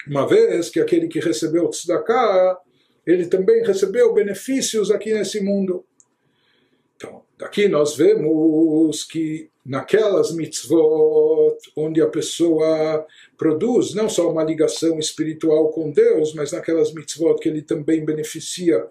Uma 0.07 0.29
vez 0.29 0.71
que 0.71 0.79
aquele 0.79 1.09
que 1.09 1.19
recebeu 1.19 1.69
tzedakah, 1.71 2.59
ele 3.05 3.27
também 3.27 3.65
recebeu 3.65 4.15
benefícios 4.15 4.91
aqui 4.91 5.13
nesse 5.13 5.41
mundo. 5.41 5.85
Daqui 7.43 7.67
nós 7.67 7.97
vemos 7.97 9.03
que 9.03 9.51
naquelas 9.67 10.31
mitzvot 10.31 11.59
onde 11.77 12.01
a 12.01 12.07
pessoa 12.07 13.05
produz 13.37 13.95
não 13.95 14.09
só 14.09 14.31
uma 14.31 14.45
ligação 14.45 14.97
espiritual 14.97 15.71
com 15.71 15.91
Deus, 15.91 16.33
mas 16.35 16.53
naquelas 16.53 16.95
mitzvot 16.95 17.41
que 17.41 17.49
ele 17.49 17.61
também 17.61 18.05
beneficia 18.05 18.87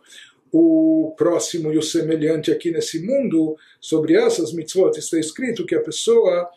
o 0.51 1.15
próximo 1.17 1.71
e 1.71 1.77
o 1.77 1.81
semelhante 1.81 2.51
aqui 2.51 2.71
nesse 2.71 3.01
mundo, 3.01 3.55
sobre 3.79 4.15
essas 4.15 4.51
mitzvot 4.51 4.99
está 4.99 5.17
escrito 5.17 5.65
que 5.65 5.73
a 5.73 5.81
pessoa 5.81 6.49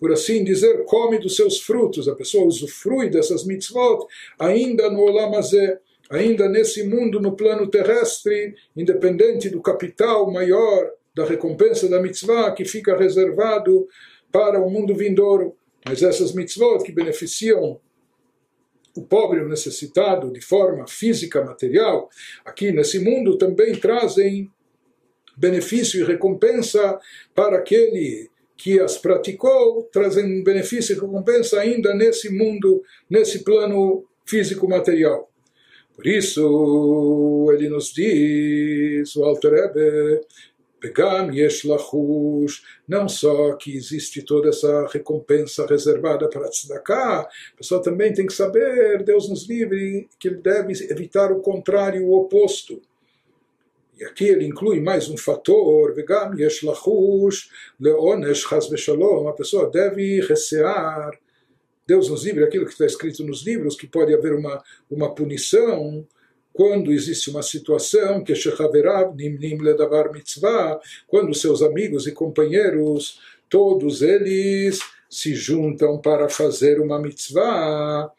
por 0.00 0.10
assim 0.10 0.42
dizer, 0.42 0.84
come 0.84 1.16
dos 1.20 1.36
seus 1.36 1.60
frutos, 1.60 2.08
a 2.08 2.16
pessoa 2.16 2.44
usufrui 2.44 3.08
dessas 3.08 3.44
mitzvot 3.44 4.04
ainda 4.36 4.90
no 4.90 5.02
Olam 5.02 5.36
Hazeh, 5.36 5.78
ainda 6.10 6.48
nesse 6.48 6.82
mundo, 6.82 7.20
no 7.20 7.36
plano 7.36 7.68
terrestre, 7.68 8.56
independente 8.76 9.48
do 9.48 9.62
capital 9.62 10.28
maior 10.28 10.90
da 11.14 11.24
recompensa 11.24 11.88
da 11.88 12.00
mitzvah 12.00 12.52
que 12.52 12.64
fica 12.64 12.96
reservado 12.96 13.86
para 14.30 14.60
o 14.60 14.70
mundo 14.70 14.94
vindouro. 14.94 15.56
Mas 15.84 16.02
essas 16.02 16.32
mitzvot 16.32 16.84
que 16.84 16.92
beneficiam 16.92 17.80
o 18.96 19.02
pobre, 19.02 19.40
o 19.40 19.48
necessitado, 19.48 20.32
de 20.32 20.40
forma 20.40 20.86
física, 20.86 21.44
material, 21.44 22.08
aqui 22.44 22.72
nesse 22.72 22.98
mundo 22.98 23.38
também 23.38 23.74
trazem 23.74 24.50
benefício 25.36 26.00
e 26.00 26.04
recompensa 26.04 26.98
para 27.34 27.58
aquele 27.58 28.28
que 28.56 28.78
as 28.78 28.98
praticou, 28.98 29.84
trazem 29.90 30.44
benefício 30.44 30.92
e 30.92 31.00
recompensa 31.00 31.58
ainda 31.58 31.94
nesse 31.94 32.28
mundo, 32.28 32.82
nesse 33.08 33.42
plano 33.42 34.04
físico-material. 34.26 35.30
Por 35.94 36.06
isso, 36.06 37.46
ele 37.52 37.68
nos 37.68 37.92
diz, 37.92 39.16
o 39.16 39.24
Alter 39.24 39.52
Rebbe, 39.52 40.20
Pegam 40.80 41.30
Yesh 41.30 41.64
Lachush, 41.64 42.62
não 42.88 43.08
só 43.08 43.54
que 43.54 43.76
existe 43.76 44.22
toda 44.22 44.48
essa 44.48 44.86
recompensa 44.86 45.66
reservada 45.66 46.28
para 46.28 46.48
tzedakah, 46.48 47.20
a 47.20 47.56
pessoa 47.56 47.82
também 47.82 48.12
tem 48.12 48.26
que 48.26 48.32
saber, 48.32 49.02
Deus 49.04 49.28
nos 49.28 49.48
livre, 49.48 50.08
que 50.18 50.28
ele 50.28 50.38
deve 50.38 50.72
evitar 50.90 51.30
o 51.30 51.40
contrário, 51.40 52.06
o 52.06 52.14
oposto. 52.14 52.80
E 53.98 54.04
aqui 54.04 54.24
ele 54.24 54.46
inclui 54.46 54.80
mais 54.80 55.10
um 55.10 55.16
fator, 55.18 55.94
vegam 55.94 56.34
yesh 56.38 56.62
lachush 56.62 57.50
leonesh 57.78 58.46
a 58.50 59.32
pessoa 59.32 59.70
deve 59.70 60.20
recear, 60.22 61.10
Deus 61.86 62.08
nos 62.08 62.24
livre 62.24 62.44
aquilo 62.44 62.64
que 62.64 62.70
está 62.72 62.86
escrito 62.86 63.24
nos 63.24 63.44
livros, 63.44 63.76
que 63.76 63.86
pode 63.86 64.14
haver 64.14 64.32
uma, 64.32 64.62
uma 64.88 65.14
punição, 65.14 66.06
quando 66.52 66.92
existe 66.92 67.30
uma 67.30 67.42
situação 67.42 68.22
que 68.22 68.34
shechaverav 68.34 69.14
nimnim 69.14 69.58
ledavar 69.58 70.12
mitzvah, 70.12 70.80
quando 71.06 71.34
seus 71.34 71.62
amigos 71.62 72.06
e 72.06 72.12
companheiros, 72.12 73.20
todos 73.48 74.02
eles 74.02 74.80
se 75.08 75.34
juntam 75.34 75.98
para 75.98 76.28
fazer 76.28 76.80
uma 76.80 76.98
mitzvah, 76.98 78.10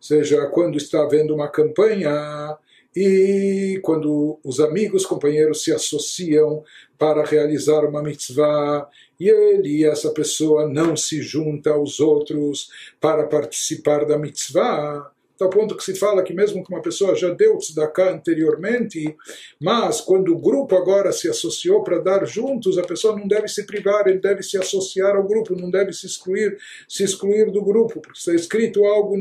seja 0.00 0.46
quando 0.46 0.76
está 0.76 1.02
havendo 1.02 1.34
uma 1.34 1.48
campanha, 1.48 2.56
e 2.94 3.78
quando 3.82 4.38
os 4.42 4.58
amigos, 4.58 5.04
companheiros 5.04 5.62
se 5.62 5.70
associam 5.70 6.64
para 6.98 7.22
realizar 7.22 7.84
uma 7.84 8.02
mitzvah, 8.02 8.88
e 9.20 9.28
ele, 9.28 9.84
essa 9.84 10.10
pessoa, 10.12 10.66
não 10.66 10.96
se 10.96 11.20
junta 11.20 11.70
aos 11.70 12.00
outros 12.00 12.70
para 12.98 13.26
participar 13.26 14.06
da 14.06 14.16
mitzvah, 14.16 15.10
ao 15.40 15.50
ponto 15.50 15.76
que 15.76 15.84
se 15.84 15.94
fala 15.94 16.22
que 16.22 16.32
mesmo 16.32 16.64
que 16.64 16.72
uma 16.72 16.82
pessoa 16.82 17.14
já 17.14 17.30
deu 17.30 17.58
tzedakah 17.58 18.12
anteriormente, 18.14 19.16
mas 19.60 20.00
quando 20.00 20.32
o 20.32 20.38
grupo 20.38 20.76
agora 20.76 21.12
se 21.12 21.28
associou 21.28 21.82
para 21.82 21.98
dar 21.98 22.26
juntos, 22.26 22.78
a 22.78 22.82
pessoa 22.82 23.16
não 23.16 23.26
deve 23.26 23.48
se 23.48 23.66
privar, 23.66 24.06
ele 24.06 24.18
deve 24.18 24.42
se 24.42 24.56
associar 24.56 25.16
ao 25.16 25.26
grupo, 25.26 25.54
não 25.54 25.70
deve 25.70 25.92
se 25.92 26.06
excluir, 26.06 26.56
se 26.88 27.04
excluir 27.04 27.50
do 27.50 27.62
grupo, 27.62 28.00
porque 28.00 28.18
está 28.18 28.34
escrito 28.34 28.84
algo 28.84 29.16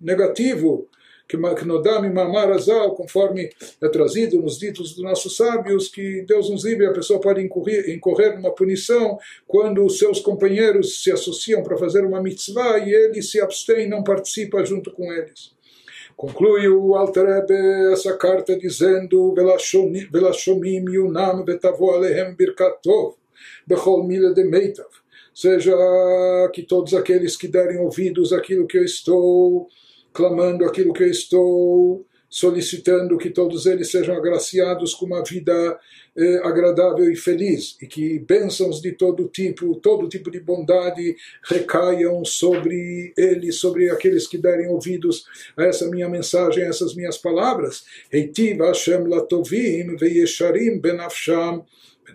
negativo 0.00 0.88
que 1.28 1.36
Nodam 1.36 2.12
Mamar 2.12 2.50
Azal, 2.52 2.94
conforme 2.94 3.50
é 3.82 3.88
trazido 3.88 4.40
nos 4.40 4.58
ditos 4.58 4.94
dos 4.94 5.02
nossos 5.02 5.36
sábios, 5.36 5.88
que 5.88 6.22
Deus 6.22 6.48
nos 6.48 6.64
livre, 6.64 6.86
a 6.86 6.92
pessoa 6.92 7.20
pode 7.20 7.42
incorrer, 7.42 7.90
incorrer 7.90 8.36
numa 8.36 8.54
punição 8.54 9.18
quando 9.46 9.84
os 9.84 9.98
seus 9.98 10.20
companheiros 10.20 11.02
se 11.02 11.10
associam 11.10 11.62
para 11.62 11.76
fazer 11.76 12.04
uma 12.04 12.22
mitzvah 12.22 12.78
e 12.78 12.92
ele 12.92 13.22
se 13.22 13.40
abstém, 13.40 13.88
não 13.88 14.04
participa 14.04 14.64
junto 14.64 14.92
com 14.92 15.12
eles. 15.12 15.54
Conclui 16.16 16.66
o 16.68 16.94
Alter 16.94 17.26
Rebbe 17.26 17.92
essa 17.92 18.16
carta 18.16 18.56
dizendo 18.56 19.34
Velashomim 19.34 20.84
yunam 20.88 21.44
betavo 21.44 21.90
alehem 21.90 22.34
birkatov 22.34 23.16
bechol 23.66 24.02
mila 24.02 24.32
de 24.32 24.44
meitav 24.44 24.88
seja 25.34 25.76
que 26.54 26.62
todos 26.62 26.94
aqueles 26.94 27.36
que 27.36 27.46
derem 27.46 27.78
ouvidos 27.78 28.32
àquilo 28.32 28.66
que 28.66 28.78
eu 28.78 28.84
estou 28.84 29.68
clamando 30.16 30.64
aquilo 30.64 30.94
que 30.94 31.02
eu 31.02 31.10
estou 31.10 32.06
solicitando 32.28 33.18
que 33.18 33.28
todos 33.28 33.66
eles 33.66 33.90
sejam 33.90 34.16
agraciados 34.16 34.94
com 34.94 35.04
uma 35.04 35.22
vida 35.22 35.78
eh, 36.16 36.40
agradável 36.42 37.10
e 37.12 37.14
feliz 37.14 37.76
e 37.80 37.86
que 37.86 38.18
bênçãos 38.18 38.80
de 38.80 38.92
todo 38.92 39.28
tipo, 39.28 39.76
todo 39.76 40.08
tipo 40.08 40.30
de 40.30 40.40
bondade 40.40 41.14
recaiam 41.44 42.24
sobre 42.24 43.12
eles, 43.16 43.56
sobre 43.56 43.90
aqueles 43.90 44.26
que 44.26 44.38
derem 44.38 44.68
ouvidos 44.68 45.26
a 45.54 45.64
essa 45.64 45.86
minha 45.86 46.08
mensagem, 46.08 46.64
a 46.64 46.68
essas 46.68 46.94
minhas 46.94 47.18
palavras. 47.18 47.84
Heitiv 48.10 48.58
Hashem 48.58 49.06
latovim 49.06 49.96
veyesharim 49.96 50.80
benafsham 50.80 51.64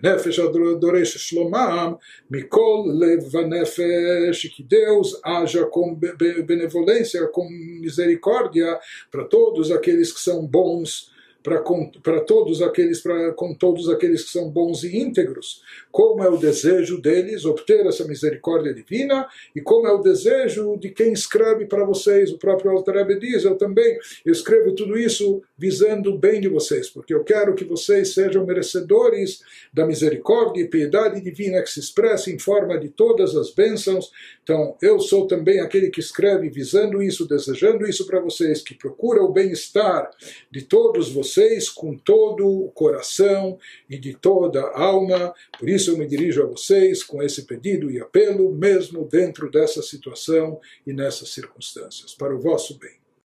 Nefesh 0.02 0.38
Adoresh 0.38 1.16
Shlomam, 1.18 1.98
Mikol 2.28 2.86
Leva 2.86 3.46
Nefesh, 3.46 4.50
que 4.54 4.62
Deus 4.62 5.20
haja 5.24 5.64
com 5.66 5.94
benevolência, 5.94 7.26
com 7.28 7.48
misericórdia 7.48 8.78
para 9.10 9.24
todos 9.24 9.70
aqueles 9.70 10.12
que 10.12 10.20
são 10.20 10.46
bons 10.46 11.12
para 11.42 11.58
com, 11.58 11.90
todos 12.26 12.62
aqueles 12.62 13.00
pra, 13.00 13.32
com 13.32 13.54
todos 13.54 13.88
aqueles 13.88 14.22
que 14.22 14.30
são 14.30 14.48
bons 14.48 14.84
e 14.84 14.96
íntegros, 14.96 15.60
como 15.90 16.22
é 16.22 16.28
o 16.28 16.36
desejo 16.36 17.00
deles 17.00 17.44
obter 17.44 17.84
essa 17.86 18.06
misericórdia 18.06 18.72
divina 18.72 19.26
e 19.54 19.60
como 19.60 19.86
é 19.86 19.92
o 19.92 20.00
desejo 20.00 20.76
de 20.76 20.90
quem 20.90 21.12
escreve 21.12 21.66
para 21.66 21.84
vocês, 21.84 22.30
o 22.30 22.38
próprio 22.38 22.70
Altareb 22.70 23.18
diz, 23.18 23.44
eu 23.44 23.56
também 23.56 23.98
eu 24.24 24.32
escrevo 24.32 24.74
tudo 24.74 24.96
isso 24.96 25.42
visando 25.62 26.12
o 26.12 26.18
bem 26.18 26.40
de 26.40 26.48
vocês, 26.48 26.90
porque 26.90 27.14
eu 27.14 27.22
quero 27.22 27.54
que 27.54 27.64
vocês 27.64 28.14
sejam 28.14 28.44
merecedores 28.44 29.44
da 29.72 29.86
misericórdia 29.86 30.60
e 30.60 30.66
piedade 30.66 31.20
divina 31.20 31.62
que 31.62 31.70
se 31.70 31.78
expressa 31.78 32.32
em 32.32 32.38
forma 32.38 32.76
de 32.76 32.88
todas 32.88 33.36
as 33.36 33.54
bênçãos. 33.54 34.10
Então, 34.42 34.76
eu 34.82 34.98
sou 34.98 35.24
também 35.28 35.60
aquele 35.60 35.88
que 35.88 36.00
escreve 36.00 36.48
visando 36.48 37.00
isso, 37.00 37.28
desejando 37.28 37.86
isso 37.86 38.04
para 38.08 38.18
vocês, 38.18 38.60
que 38.60 38.74
procura 38.74 39.22
o 39.22 39.32
bem-estar 39.32 40.10
de 40.50 40.62
todos 40.62 41.12
vocês 41.12 41.68
com 41.68 41.96
todo 41.96 42.44
o 42.44 42.68
coração 42.72 43.56
e 43.88 43.96
de 43.96 44.14
toda 44.14 44.62
a 44.62 44.82
alma. 44.82 45.32
Por 45.60 45.68
isso 45.68 45.92
eu 45.92 45.96
me 45.96 46.08
dirijo 46.08 46.42
a 46.42 46.46
vocês 46.46 47.04
com 47.04 47.22
esse 47.22 47.42
pedido 47.46 47.88
e 47.88 48.00
apelo, 48.00 48.52
mesmo 48.52 49.04
dentro 49.04 49.48
dessa 49.48 49.80
situação 49.80 50.60
e 50.84 50.92
nessas 50.92 51.28
circunstâncias, 51.28 52.16
para 52.16 52.34
o 52.34 52.40
vosso 52.40 52.76
bem. 52.80 53.01